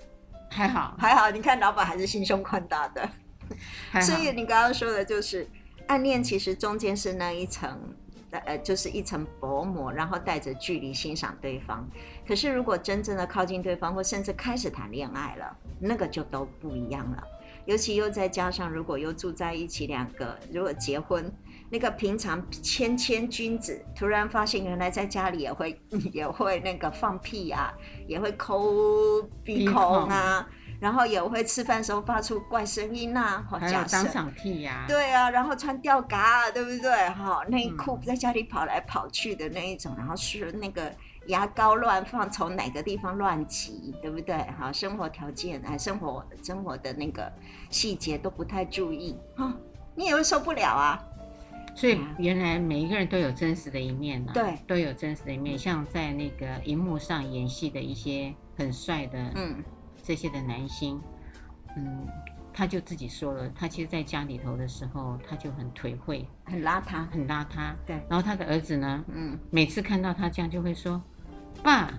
[0.49, 1.29] 还好，还好。
[1.29, 3.11] 你看老板还是心胸宽大的。
[4.01, 5.49] 所以你刚刚说的就是
[5.87, 7.79] 暗恋，其实中间是那一层，
[8.31, 11.89] 呃，就是一层薄膜，然后带着距离欣赏对方。
[12.27, 17.23] 可是如果真正的靠近对方，或甚至开始谈恋爱了，那个就都不一样了。
[17.65, 21.33] 尤其又再加上，如果又住在一起，两个如果结婚。
[21.69, 25.77] 那个平常谦谦君子，突然发现原来在家里也会
[26.13, 27.75] 也会那个放屁啊，
[28.07, 30.49] 也会抠鼻孔啊，
[30.81, 36.91] 然后也会吃饭时候发出怪声音啊，还有当场屁呀，对啊，然后穿吊嘎，对不对？
[37.11, 40.93] 哈，内裤在家里跑来跑去的那一种，然后是那个
[41.29, 44.37] 牙膏乱放，从哪个地方乱挤，对不对？
[44.59, 47.33] 哈，生活条件哎，生活生活的那个
[47.71, 49.53] 细节都不太注意，哈，
[49.95, 51.03] 你也会受不了啊。
[51.75, 55.59] 所以原来每一个人都有真实的一面呢、啊，对，都有真实的一面。
[55.59, 59.63] 像在那个荧幕上演戏的一些很帅的，嗯，
[60.07, 61.01] 这些的男星，
[61.77, 62.07] 嗯，
[62.53, 67.75] 他就自己说了，他其实在家里头的时候，他就很颓废，很邋遢，很邋遢。
[67.85, 67.97] 对。
[68.09, 71.03] 然后他的儿子呢，嗯，每次看到他这样，就会说
[71.61, 71.93] ：“爸，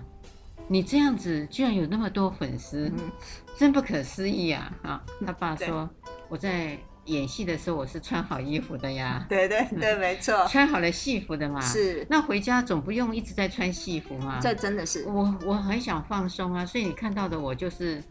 [0.66, 3.12] 你这样子居然有那么多粉丝，嗯、
[3.58, 5.88] 真不可思议啊！”啊，他爸说
[6.30, 11.58] ：“我在。”演戏的时候我是穿好衣服的呀，对对对，没错，穿好了戏服的嘛。
[11.60, 14.38] 是，那回家总不用一直在穿戏服嘛。
[14.40, 18.02] 这真的是我，我很想放松啊，所以你看到的我就是，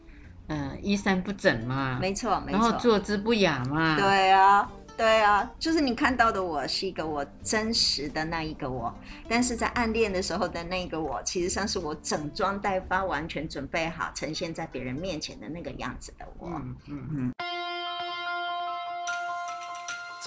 [0.48, 3.96] 呃，衣衫不整嘛，没错，没错，然后坐姿不雅嘛。
[3.96, 8.92] 对啊，对啊，就是你看到的我是一个我真实的那一个我，
[9.30, 16.50] 但是在暗恋的时候的那个我，其实上是我整装待发，完全准备好呈现在别人面前的那个样子的我。
[16.50, 17.08] 嗯嗯。
[17.12, 17.34] 嗯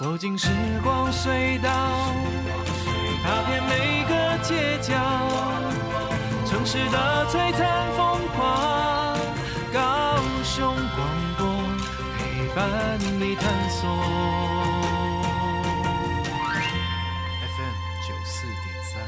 [0.01, 0.49] 走进时
[0.83, 1.69] 光隧道，
[3.23, 4.95] 踏遍每个街角，
[6.43, 9.15] 城市的璀璨风光，
[9.71, 11.45] 高雄广播
[12.17, 13.87] 陪伴你探索。
[17.45, 19.03] FM 九四点三，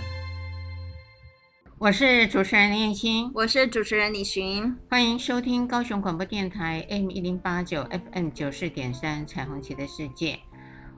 [1.79, 10.38] 我是主持人林燕青，我是主持人李寻，欢迎收听高雄广播电台 M 一零八九 FM 九四点三彩虹旗的世界。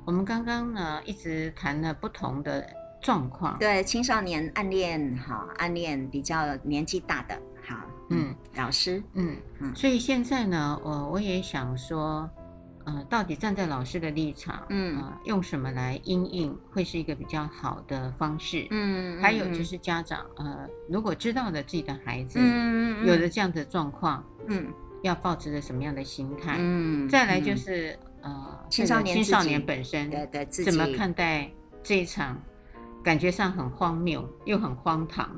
[0.05, 2.63] 我们刚刚呢一直谈了不同的
[3.01, 7.35] 状况，对青少年暗恋，哈，暗恋比较年纪大的，
[7.67, 7.75] 好，
[8.11, 12.29] 嗯，老师，嗯嗯，所以现在呢，我我也想说，
[12.83, 19.63] 呃，到底站在老师的立场，嗯、呃，用什么来因应会是一个比较好的方式，嗯，还有就。
[19.63, 24.67] 是家长，呃，如果知道了自己的孩子，嗯有了这样的状况，嗯，
[25.01, 27.97] 要抱持着什么样的心态，嗯，再来就是。
[28.25, 30.09] 呃，青少年青少年本身
[30.49, 31.49] 怎么看待
[31.83, 32.41] 这一场
[33.03, 35.31] 感觉上很荒谬又很荒唐，啊、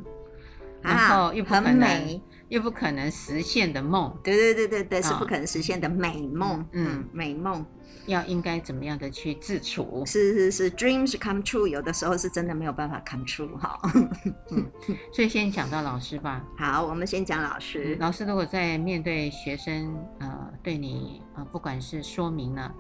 [0.81, 4.17] 然后又不可能美又不可能实现的梦？
[4.23, 6.65] 对对对对对，是不可能实现的美梦。
[6.71, 7.65] 嗯，嗯美梦
[8.05, 10.03] 要应该怎么样的去自处？
[10.05, 13.79] 是是是，dreams come true，有的时候是真的没有办法 come true 哈。
[14.51, 14.65] 嗯，
[15.13, 16.43] 所以先讲到老师吧。
[16.57, 17.95] 好，我们先讲老师。
[17.95, 22.73] 嗯、老师如果在面对学生，呃，对你呃，不管是说明了。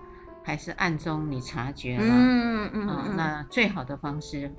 [0.43, 4.49] 还是暗中你察觉了，嗯嗯、呃、那最好的方式，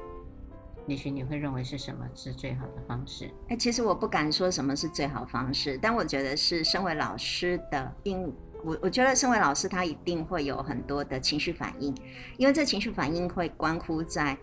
[0.87, 3.25] 也许你会认为是什么是最好的方式？
[3.45, 8.31] 哎、欸，其实我不敢说什么是最好方式，但我觉得是身为老师的，因
[8.65, 11.95] 我我觉得身为老师他一定会有很多的情绪反应，
[12.37, 14.37] 因为这情绪反应会关乎在。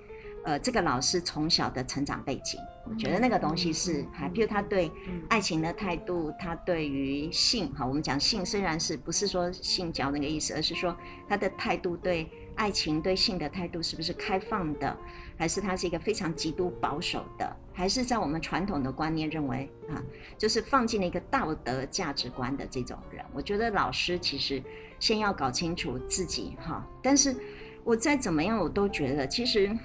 [0.45, 4.91] 呃，这个老师从小的成长背景，我觉得那个东西是，还比如他对
[5.27, 10.95] 爱情的态度，他对于性，哈，我们讲性虽然是不是说性交那个意思，而是说
[11.27, 14.95] 他的态度对爱情对性的态度是不是开放的，
[15.37, 20.01] 还是他是一个非常极度保守的，还是在我们传统的观念认为啊，
[20.37, 24.61] 就是放进了一个道德价值观的这种人，我觉得老师其实
[24.99, 27.35] 先要搞清楚自己哈，但是
[27.83, 29.75] 我再怎么样，我都觉得其实。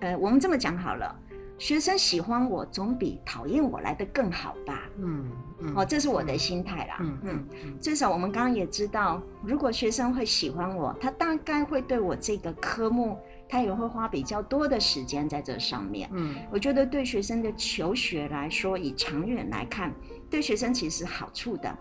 [0.00, 1.14] 呃，我们这么讲好了，
[1.56, 4.82] 学生喜欢我总比讨厌我来的更好吧？
[4.98, 5.30] 嗯，
[5.60, 6.96] 嗯哦，这是我的心态啦。
[7.00, 13.16] 嗯嗯，嗯，至少我们刚刚也知道，如果学生会喜欢我，他大概会对我这个科目，
[13.54, 16.10] 他也会花比较多的时间在这上面。
[16.12, 19.94] 嗯，我觉得对学生的求学来说，以长远来看，
[20.28, 21.78] 对学生其实好处的，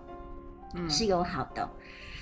[0.76, 1.68] 嗯，是有好的。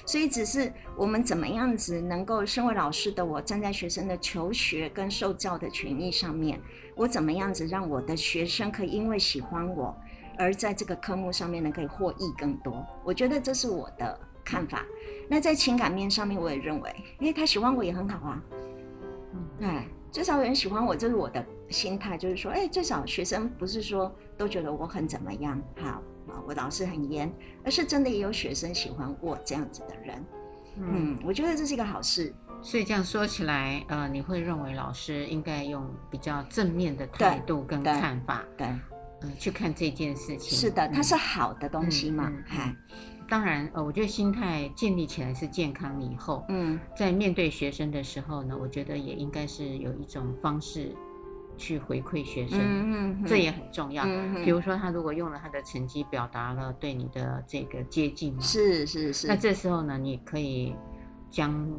[0.06, 6.58] 所以只是我们怎么样子能够身为老师的我，站在学生的求学跟受教的权益上面，
[6.96, 9.94] 我怎么样子让我的学生可以因为喜欢我，
[10.38, 12.86] 而在这个科目上面呢可以获益更多？
[13.04, 14.86] 我觉得这是我的看法。
[15.28, 18.42] 那在情感面上面，我也认为，因为他喜欢我也很好啊。
[19.34, 26.02] 嗯，哎，至少有人喜欢我，这是我的心态，就是说，哎，至少学生不是说都觉得我很怎么样，好啊。
[26.46, 27.32] 我老师很严，
[27.64, 30.26] 而是真的也有学生喜欢我这样子的人。
[30.78, 32.34] 嗯，嗯，我觉得这是一个好事。
[32.62, 38.76] 所以这样说起来，呃，你会认为老师应该用比较正面的态度跟看法，对，对，
[39.22, 40.58] 呃，去看这件事情。
[40.58, 42.32] 是的，它是好的东西嘛？
[42.48, 42.76] 哈、嗯，嗯
[43.20, 50.94] 嗯、当然，呃，我觉得心态建立起来是健康以后，嗯，在面对学生的时候呢，我觉得也应该是有一种方式。
[51.58, 54.04] 去回馈学生，嗯嗯，这也很重要。
[54.04, 54.34] 嗯。
[54.34, 60.74] 嗯，比如说，他如果用了他的成绩表达了对你的这个接近，是是是，那这时候呢，你可以
[61.30, 61.70] 将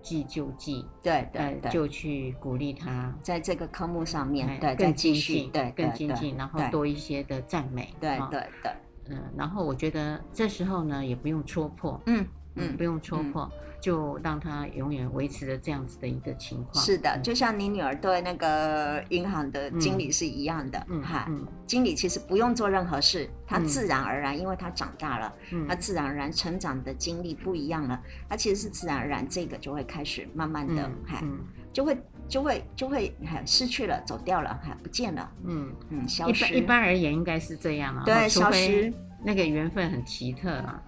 [0.00, 8.72] 计就计，对对对，就去鼓励他在这个科目上面，对，更精进，对，更精进，然后多一些的赞美，对对对，
[9.12, 12.26] 嗯，然后我觉得这时候呢，也不用戳破，嗯。
[12.54, 16.84] 嗯，不用戳破，嗯、就让他永远维持着这样子的一个情况。
[16.84, 20.86] 是的，嗯、就像你女儿对那个银行的经理是一样的。
[20.90, 21.26] 嗯，哈，
[21.66, 27.98] 经理其实不用做任何事，他自然而然，嗯、因为他长大了，嗯、他自然而然成长的经历不一样了，
[28.28, 31.38] 他其实是自然而然，这个就会开始慢慢的，哈、嗯，
[31.72, 31.96] 就会
[32.32, 33.14] 就会就会
[33.44, 35.30] 失去了，走掉了，哈，不见了。
[35.44, 36.46] 嗯嗯，消失。
[36.46, 38.04] 一般一般而言应该是这样啊。
[38.06, 38.90] 对，消失。
[39.22, 40.82] 那个缘分很奇特啊。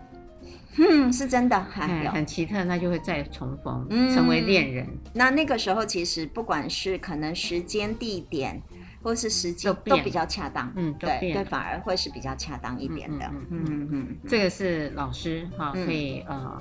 [0.78, 4.88] 嗯，是真的，还很，很奇特，那就会再重逢，嗯、成为恋人。
[5.12, 8.59] 那那个时候，其实不管是可能时间、地点，
[9.03, 10.72] 或是时机，都，都比较恰当。
[10.76, 13.26] 嗯，对对，反而会是比较恰当一点的。
[13.26, 16.61] 嗯嗯嗯，嗯这个是老师哈，可以呃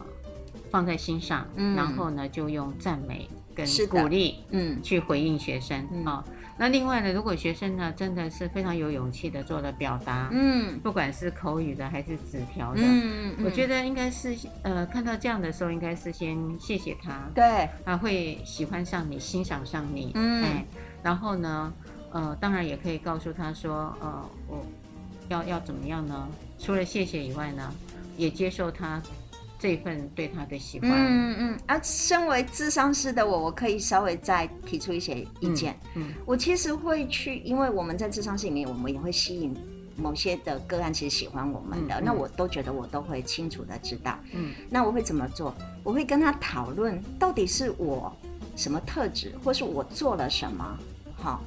[0.69, 6.23] 放在心上，嗯、然后呢，就用赞美跟鼓励，嗯，去回应学生啊。
[6.27, 20.63] 嗯那另外呢，如果学生呢真的是非常有勇气的做了表达，嗯，不管是口语的还是纸条的，嗯，嗯，我觉得应该是呃看到这样的时候，应该是先谢谢他，对，他会喜欢上你，欣赏上你，嗯，哎，
[21.01, 21.73] 然后呢，
[22.11, 24.63] 呃，当然也可以告诉他说，呃，我
[25.29, 26.29] 要要怎么样呢？
[26.59, 27.73] 除了谢谢以外呢，
[28.15, 29.01] 也接受他。
[29.63, 35.73] 这份对他的喜欢，嗯嗯，而、啊、身为智商师的我，我可以稍微再提出一些意见。
[35.95, 39.55] 嗯，嗯我其实会去，因为我们在智商室里面，我们也会吸引
[39.95, 44.19] 某些的个案，其实喜欢我们的，嗯、那我都觉得我都会清楚的知道。
[44.33, 45.55] 嗯，那我会怎么做？
[45.81, 48.13] 我会跟他讨论，到底是我
[48.57, 50.77] 什么特质，或是我做了什么，
[51.15, 51.41] 好，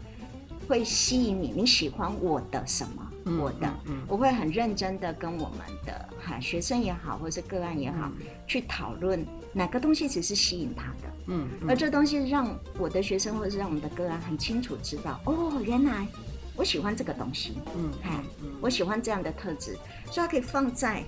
[0.67, 3.06] 会吸引你，你喜欢我的什么？
[3.27, 3.69] 我的，
[4.07, 8.11] 我会很认真的跟我们的哈学生也好，或者是个案也好，
[8.47, 16.07] 去讨论哪个东西只是吸引他的，嗯，而这东西让我的学生或者是让我们的个案很清楚知道，哦，原来
[16.55, 18.23] 我喜欢这个东西，嗯，哈，
[18.61, 19.77] 我喜欢这样的特质，
[20.11, 21.03] 所以它可以放在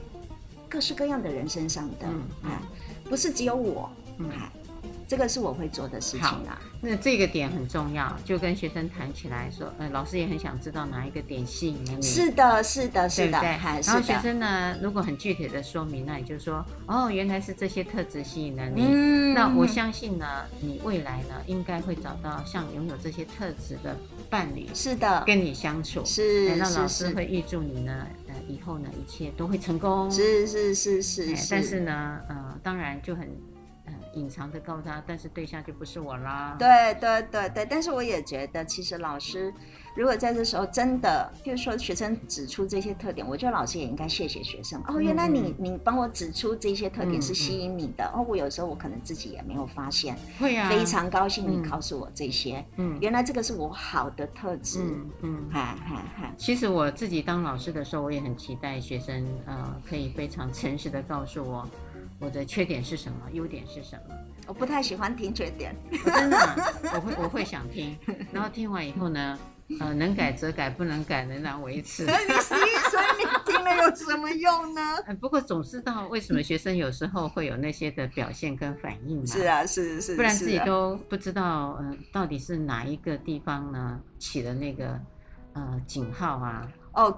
[0.69, 2.09] 各式各样的人身上的，
[2.43, 2.51] 嗯，
[3.05, 3.89] 不是只有我，
[4.19, 4.29] 嗯，
[5.09, 6.61] 这个是我会做的事情啦。
[6.83, 12.03] 那这个点很重要，就跟学生谈起来说，呃，老师也很想知道哪一个点吸引了你。
[12.03, 13.81] 是的，是的，是的，对不对？
[13.87, 18.85] 然后学生呢，如果很具体的说明，那你就说，哦，原来是这些特质吸引了你。
[18.87, 19.33] 嗯。
[19.33, 20.27] 那我相信呢，
[20.61, 23.97] 你未来呢，应该会找到像拥有这些特质的
[24.29, 24.69] 伴侣。
[24.75, 25.25] 是的。
[25.27, 26.05] 跟你相处。
[26.05, 26.55] 是。
[26.57, 30.11] 那老师会预祝你呢，呃，以后呢，一切都会成功。
[30.11, 31.49] 是是是是是。
[31.51, 33.27] 但是呢，呃，当然就很。
[34.19, 36.57] 隐藏的告诉他，但是对象就不是我啦。
[36.59, 39.53] 对对对对，但是我也觉得，其实老师
[39.95, 44.83] 如果在这时候真的，就是说学生指出这些特点，我觉得老师也应该谢谢学生。
[44.87, 48.05] 哦，原来你你帮我指出这些特点是吸引你的。
[48.15, 50.17] 哦，我有时候我可能自己也没有发现。
[50.39, 50.69] 会啊。
[50.69, 52.65] 非常高兴你告诉我这些。
[52.77, 52.99] 嗯。
[53.01, 54.81] 原来这个是我好的特质。
[54.83, 55.49] 嗯嗯。
[55.51, 56.35] 嗨嗨嗨。
[56.37, 61.69] 其实我自己当老师的时候，我也很期待学生呃可以非常诚实的告诉我。
[62.19, 63.31] 我的缺点是什么？
[63.33, 64.15] 优点是什么？
[64.47, 66.39] 我不太喜欢听缺点，我真的，
[66.95, 67.97] 我会我会想听，
[68.33, 69.39] 然后听完以后呢，
[69.79, 72.07] 呃，能改则改，不能改仍然维持。
[72.07, 72.15] 所
[72.57, 72.61] 以
[73.19, 74.81] 你听了有什么用呢？
[75.21, 79.27] 不过总知道为什么学生有时候会有那些的表现跟反应嘛。
[79.29, 84.99] 是啊，是是是，不然自己都不知道，嗯、呃，到底是哪一个地方呢起了那个
[85.53, 86.67] 呃警号啊？
[86.99, 87.17] 哦，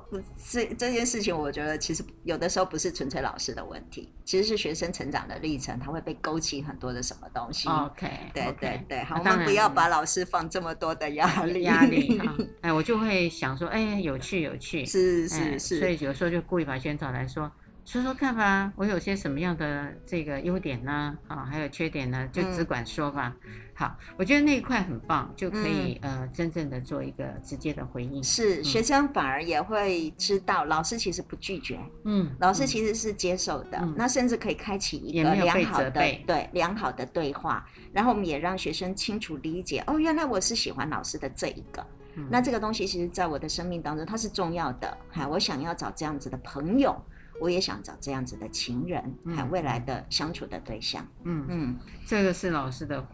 [0.50, 7.66] 这这件事情，我觉得其实有的时候不是纯粹老师的问题，其实是学生成长的历程，他会被勾起很多的什么东西。
[7.66, 11.62] OK，对对对，好，我们不要把老师放这么多的压力。
[11.62, 12.20] 压力，
[12.60, 17.50] 哎，我就会想说，哎，有趣有趣，是是是，所以有时候就故意把学生找来说，
[17.84, 21.16] 说说看吧，我有些什么样的这个优点呢？
[21.26, 23.34] 啊，还有缺点呢，就只管说吧。
[23.44, 28.22] 嗯、好，我觉得那一块很棒，就可以、嗯、呃真正的做一个直接的回应。
[28.22, 41.84] 是，学生反而也会知道，老师其实不拒绝，嗯，老师其实是接受的，嗯、那甚至可以开启一个良好的对良好的对话，然后我们也让学生清楚理解，哦，原来我是喜欢老师的这一个。
[42.16, 44.98] 嗯、那这个东西其实，在我的生命当中，它是重要的。
[45.12, 47.00] 哈，我想要找这样子的朋友，
[47.40, 51.06] 我也想找这样子的情人，还有未来的相处的对象。
[51.24, 53.04] 嗯嗯，这个是老师的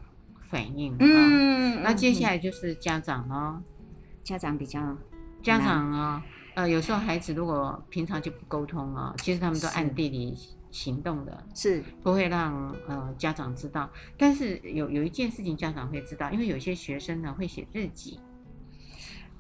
[0.51, 0.97] 反应。
[0.99, 3.63] 嗯，那接下来就是家长哦，
[4.23, 4.97] 家长比较，
[5.43, 6.23] 家长啊、哦，
[6.57, 10.37] 呃，有时候孩子如果平常就不沟通啊、哦，其实他们都暗地里
[10.71, 13.89] 行动的，是不会让呃家长知道。
[14.19, 18.21] 但是有有一件事情家长会知道，因为有些学生呢会写日记。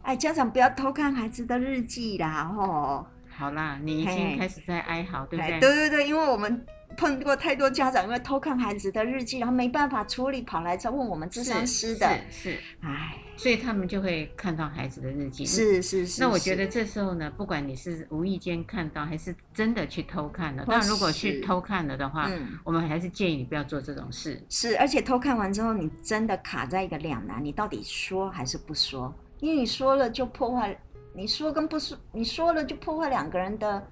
[0.02, 2.44] 哎，家长不要偷看孩子的日记啦！
[2.44, 3.04] 吼，
[3.36, 5.60] 好啦，你已经开始在哀嚎，对不对？
[5.60, 6.64] 对对对，因为我们
[6.96, 12.08] 碰过太多家长因为偷看孩子的日记，然后没办法处理，跑来再问我们咨商师的。
[12.30, 15.44] 是，是，哎，所以他们就会看到孩子的日记。
[15.44, 16.22] 是是是。
[16.22, 24.42] 那我觉得这时候呢，不管你是无意间看到，还是真的去偷看了，但如果去偷看了的话，嗯，我们还是建议你不要做这种事。
[24.48, 29.14] 是，而且偷看完之后，你真的卡在一个两难，你到底说还是不说？
[29.40, 30.74] 因为你说了就破坏，
[31.16, 33.82] 你说跟不说，你说了就破坏两个人的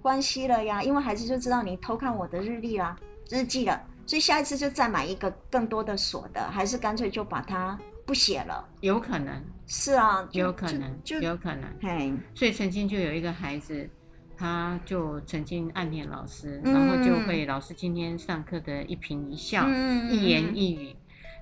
[0.00, 0.80] 关系了呀。
[0.80, 2.96] 因为孩子就知道你偷看我的日历啦、
[3.28, 7.76] 日记了，所以下一次就再买一个更多的锁的，还是干脆就把它
[8.06, 8.64] 不写了。
[8.80, 11.64] 有可能是啊，有可能，就有可能。
[11.82, 13.90] 嘿，所以曾经就有一个孩子，
[14.36, 20.94] 他就曾经暗恋老师，嗯、然后就会老师今天上课的一颦一笑、嗯、一言一语，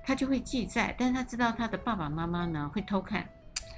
[0.03, 3.29] 他就会记在，但是他知道他的爸爸妈妈呢会偷看。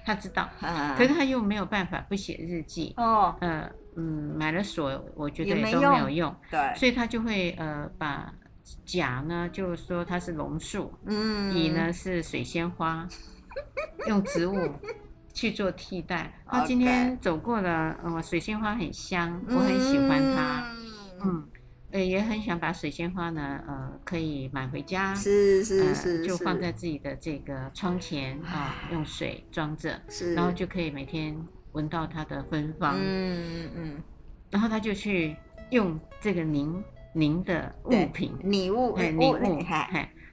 [0.06, 0.50] 他知道，
[0.98, 3.36] 可是他又没有办法不写日记哦。
[3.42, 4.04] 呃，嗯，
[4.38, 6.36] 买了锁，我觉得也都没有用。
[6.50, 8.34] 对，所以他就会呃把
[8.86, 13.08] 甲呢，就是说它是榕树，嗯，乙呢是水仙花，
[14.08, 14.72] 用植物
[15.34, 16.34] 去做替代。
[16.46, 20.72] 他今天走过了，呃，水仙花很香，我很喜欢它，
[21.24, 21.48] 嗯。
[21.92, 31.36] 呃，也很想把水仙花呢，呃，可以买回家，是是是，呃，就放在自己的这个窗前啊，用水装着，是，然后就可以每天
[31.72, 33.70] 闻到它的芬芳，嗯。
[33.76, 34.04] 嗯，
[34.52, 35.36] 然后他就去
[35.72, 36.84] 用这个凝
[37.14, 39.60] 凝的物品，礼物，哎，拟物，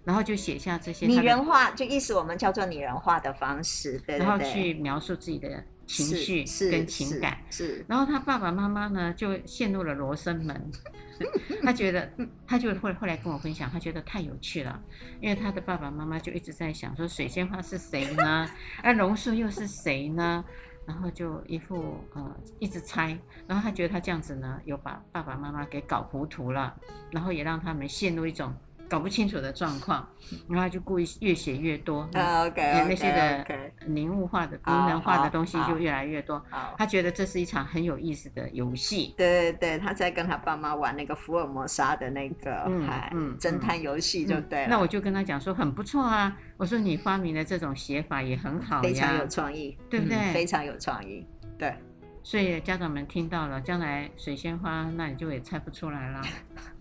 [0.05, 10.71] 然后就写下这些拟人化，就意思我们叫做拟人化的方式，对，然后去描述自己的情绪跟情感，是，然后他爸爸妈妈呢就陷入了罗生门。
[11.63, 12.11] 他觉得，
[12.47, 14.79] 他就会后来跟我分享，他觉得太有趣了，
[15.21, 18.47] 因为他的爸爸妈妈就一直在想说，水仙花是谁呢？
[18.83, 20.45] 而榕树又是谁呢？
[20.87, 26.77] 然后就一副呃一直猜，然后他觉得他这样子呢，有把爸爸妈妈给搞糊涂了，
[27.11, 28.55] 然后也让他们陷入一种。
[28.89, 30.09] 搞不清楚的状况，
[30.49, 33.47] 然后就故意越写越多，那些的
[33.87, 36.43] 凝物化的、功能化的东西就越来越多。
[36.79, 39.15] 他觉得这是一场很有意思的游戏。
[39.17, 42.65] 对对对，他在跟他爸妈玩那个福尔摩沙的那个
[43.13, 44.67] 嗯侦探游戏，就对。
[44.69, 50.33] 那我就跟他讲说很不错啊，我说你发明的这种写法也很好呀，非常有创意，对不对？
[50.33, 51.27] 非常有创意，
[51.59, 51.75] 对。
[52.23, 56.21] 所以家长们听到了，将来水仙花，那你就也猜不出来了。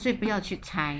[0.00, 0.98] 所以不要去猜。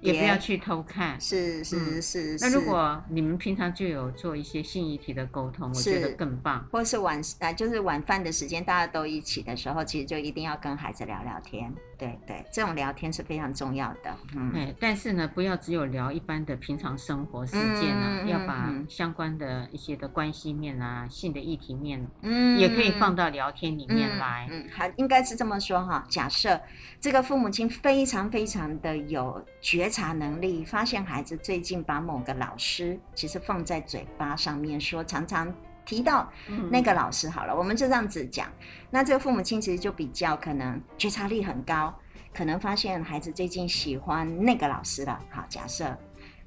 [0.00, 2.36] 也不要去偷看，是是是。
[2.38, 6.62] 那如果你们平常就有做一些性议题的沟通，我觉得更棒。
[6.70, 11.72] 或是晚啊，就是晚饭的时间，大家都一起的时候，其实就一定要跟孩子聊聊天。
[11.96, 14.14] 对对，这种聊天是非常重要的。
[14.36, 14.76] 嗯，对。
[14.78, 24.46] 但是呢，不要只有聊一般的平常生活事件啊，要把相关的一些的关系面啊、性的议题面，嗯，也可以放到聊天里面来。
[24.50, 26.04] 嗯，还应该是这么说哈。
[26.10, 26.60] 假设
[27.00, 29.94] 这个父母亲非常非常的有觉。
[29.94, 35.54] 察能力，发现孩子最近把某个老师其实放在嘴巴上面说，常常
[35.84, 36.30] 提到
[36.70, 37.28] 那个老师。
[37.28, 38.48] 好了，嗯、我们就这样子讲。
[38.90, 41.94] 那这个父母亲其实就比较可能觉察力很高，
[42.32, 45.18] 可能发现孩子最近喜欢那个老师了。
[45.30, 45.84] 好，假设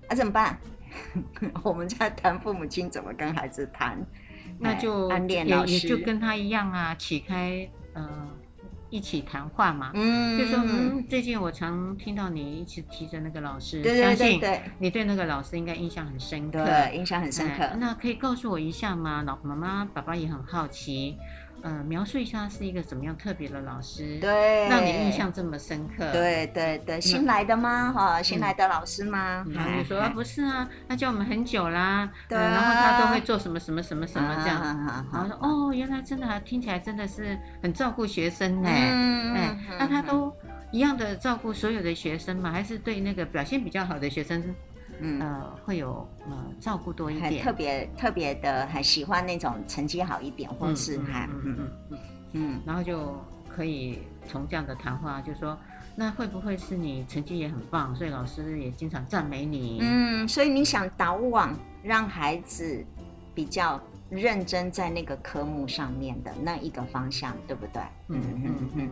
[0.08, 0.58] 啊，怎么办？
[1.64, 3.98] 我们在谈父母亲怎么跟孩子谈，
[4.60, 8.30] 那就暗恋老师也，也就跟他一样啊，起开呃。
[8.90, 17.70] 一起谈话嘛，嗯，就说嗯，最近我常听到你一直提着那个老师，对对对对，你对那个老师应该印象很深刻，对，印象很深刻。
[17.78, 19.24] 那可以告诉我一下吗？
[19.26, 21.18] 老妈妈、爸爸也很好奇。
[21.64, 26.12] 呃，描述一下是一个什么样特别的老师，对，让你印象这么深刻。
[26.12, 27.91] 对对对，新来的吗？
[27.91, 29.45] 哈，新来的老师吗？
[29.53, 32.10] 然后你说不是啊，他教我们很久啦。
[32.30, 34.62] 对，然后他都会做什么什么什么什么这样，
[35.12, 38.70] 然后说哦，原来真的听起来真的是很照顾学生呢。
[38.70, 40.32] 哎，那他都
[40.72, 42.51] 一样的照顾所有的学生吗？
[42.51, 44.43] 还是对那个表现比较好的学生，
[45.00, 47.43] 嗯呃，会有呃照顾多一点？
[47.43, 51.58] 特别特别的，还喜欢那种成绩好一点，或是还嗯嗯
[51.89, 52.00] 嗯
[52.34, 53.16] 嗯，然后就
[53.50, 55.58] 可以从这样的谈话，就说。
[56.00, 59.80] 那会不会是你成绩也很棒，所以老师也经常赞美你？
[59.82, 62.86] 嗯，所以你想导往让孩子
[63.34, 67.82] 比较认真在那个科目上面的那一个方向，对不对？
[68.10, 68.89] 嗯嗯嗯。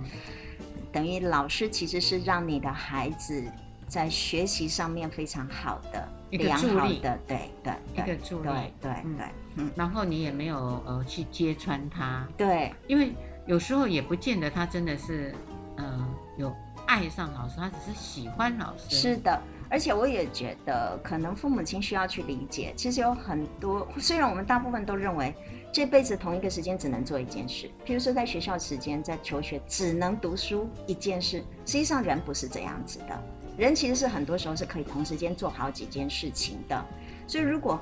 [0.91, 3.43] 等于老师其实是让你的孩子
[3.88, 8.49] 在学习上面非常好的、良好的，对对，一个助力，
[8.81, 9.25] 对对对。
[9.55, 13.13] 嗯，然后你也没有呃去揭穿他，对，因为
[13.45, 15.33] 有时候也不见得他真的是
[15.77, 16.07] 呃
[16.38, 16.53] 有。
[16.88, 18.95] 爱上老师，他只是喜欢老师。
[18.95, 23.88] 是的，而且我也觉得，可能父母亲需要去理解，其实有很多。
[23.97, 25.33] 虽然我们大部分都认为，
[25.73, 31.39] 这辈子同一个时间只能做一件事，譬如说在学校时间，在求学只能读书一件事。
[31.65, 33.23] 实际上，人不是这样子的，
[33.58, 36.86] 人其实是很多时候是可以同时间做好几件事情的。
[37.28, 37.80] 所以，如果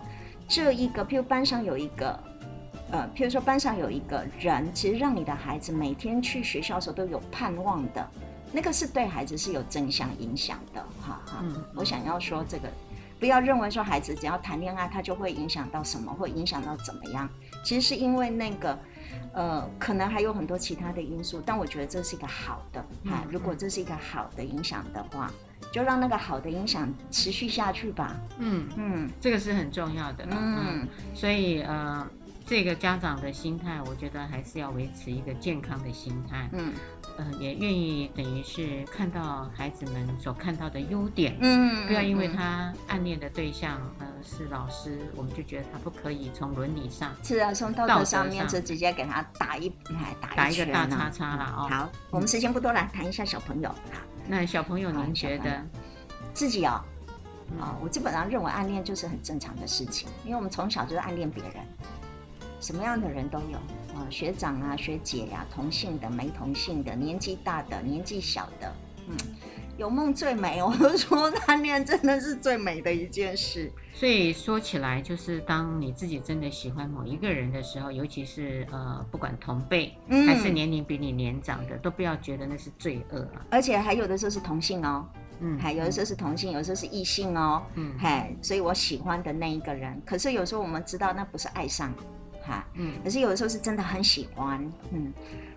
[0.47, 2.19] 这一个，譬如班上有一个，
[2.91, 8.09] 呃，譬如说班上有一个人，其实让你的孩子每天去学校的时候都有盼望的。
[8.51, 11.39] 那个是对孩子是有正向影响的，哈哈。
[11.41, 12.69] 嗯，我想要说这个，
[13.23, 17.29] 不要认为说孩子只要谈恋爱，他就会影响到什么，会影响到怎么样。
[17.63, 18.77] 其实是因为那个，
[19.31, 21.41] 呃，可能还有很多其他的因素。
[21.45, 23.23] 但我觉得这是一个好的，哈。
[23.31, 25.31] 如果这是一个好的影响的话，
[25.71, 28.13] 就让那个好的影响持续下去吧。
[28.39, 30.27] 嗯嗯，这个是很重要的。
[30.29, 32.05] 嗯，所以呃，
[32.45, 36.49] 这个家长的心态，我觉得还是要维持一个健康的心态。
[36.51, 36.73] 嗯。
[37.17, 49.69] 呃，也愿意等于是看到孩子们所看到的优点，嗯，不要因为他暗恋的对象呃是老师，我们就觉得他不可以从伦理上，是啊，从道德上面就直接给他打一
[50.19, 51.67] 打打一个大叉叉了哦。
[51.69, 53.69] 好，我们时间不多了，谈一下小朋友。
[53.69, 55.63] 好，那小朋友您觉得
[56.33, 56.81] 自己哦，
[57.59, 61.53] 啊，我基本上认为暗恋就是很正常的事情，因为我们从小就是暗恋别人。
[62.63, 63.57] 什么样的人都有
[63.93, 68.73] 啊，学长啊、学姐呀、啊，同性的、没同性的，年纪大的、年纪小的，
[69.09, 69.17] 嗯，
[69.77, 70.63] 有梦最美。
[70.63, 73.69] 我都说暗恋真的是最美的一件事。
[73.93, 79.93] 所以说起来，就是当你自己真的喜欢某一个人的时候，尤其是呃，不管同辈
[80.25, 83.45] 还是年龄比你年长的，嗯、都不要觉得那是罪恶啊。
[83.51, 85.05] 而且还有的时候是同性哦，
[85.41, 91.93] 嗯，还有的时候是同性，有的时候是异性哦，嗯，嘿，所以我喜欢的那一个人，可是有时候我们知道那不是爱上。
[92.45, 94.59] 哈，嗯，可是有的时候是真的很喜欢，
[94.91, 95.11] 嗯，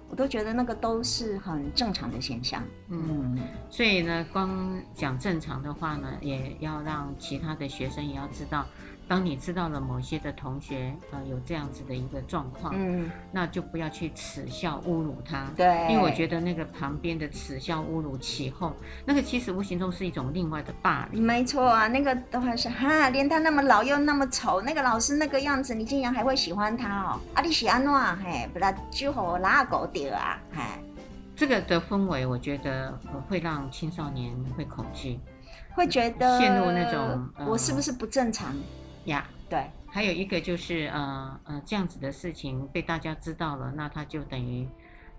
[0.09, 8.67] 我都觉得那个都是很正常的现象，嗯，所以呢，光讲正常的话呢，也要让其他的学生也要知道。
[9.09, 21.23] 当你知道了某些的同学呃有这样子的一个状况，嗯，那就不要去耻笑侮辱他，对，因为我觉得那个旁边的耻笑侮辱起哄，那个其实无形中是一种另外的霸凌。
[21.23, 27.21] 没错啊，那个的话是哈，连他那么老又那么丑，那个老师那个样子，你竟然还会喜欢他哦？
[27.35, 28.17] 啊，你喜欢哪？
[28.17, 30.63] 嘿，不然就好拉狗屌啊，嘿，
[31.37, 32.99] 这个的氛围，我觉得
[33.29, 35.21] 会让青少年会恐惧，
[35.77, 38.53] 会觉得陷入那种我是不是不正常？
[39.07, 44.69] 呀，yeah, 对，还有一个就是呃呃这样子的事情被大家知道了，那他就等于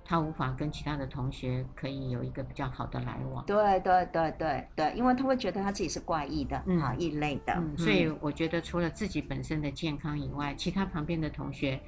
[0.06, 3.46] 他无法跟其他的同学可以有一个比较好的来往。
[3.46, 7.54] 对对对对对，因为他会觉得他自己是怪异的，嗯，异类的。
[7.56, 11.80] 嗯，所以我觉得除了自己本身的健康以外，其他旁边的同学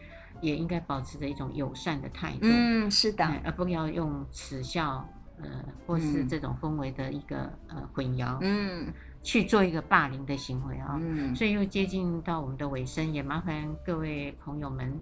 [0.41, 2.39] 也应该保持着一种友善的态度。
[2.41, 5.07] 嗯，是的，而不要用耻笑
[5.41, 8.37] 呃或是这种氛围的一个呃混淆。
[8.41, 8.93] 嗯。
[9.21, 14.99] 去做一个霸凌的行为啊，嗯，所以又接近到我们的尾声，也麻烦各位朋友们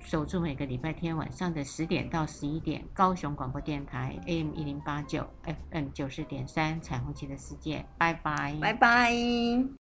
[0.00, 5.26] 守住每个礼拜天晚上的十点到十一点，高雄广播电台 AM 一零八九
[5.70, 9.70] FM 九十点三彩虹旗的世界，拜拜，拜拜。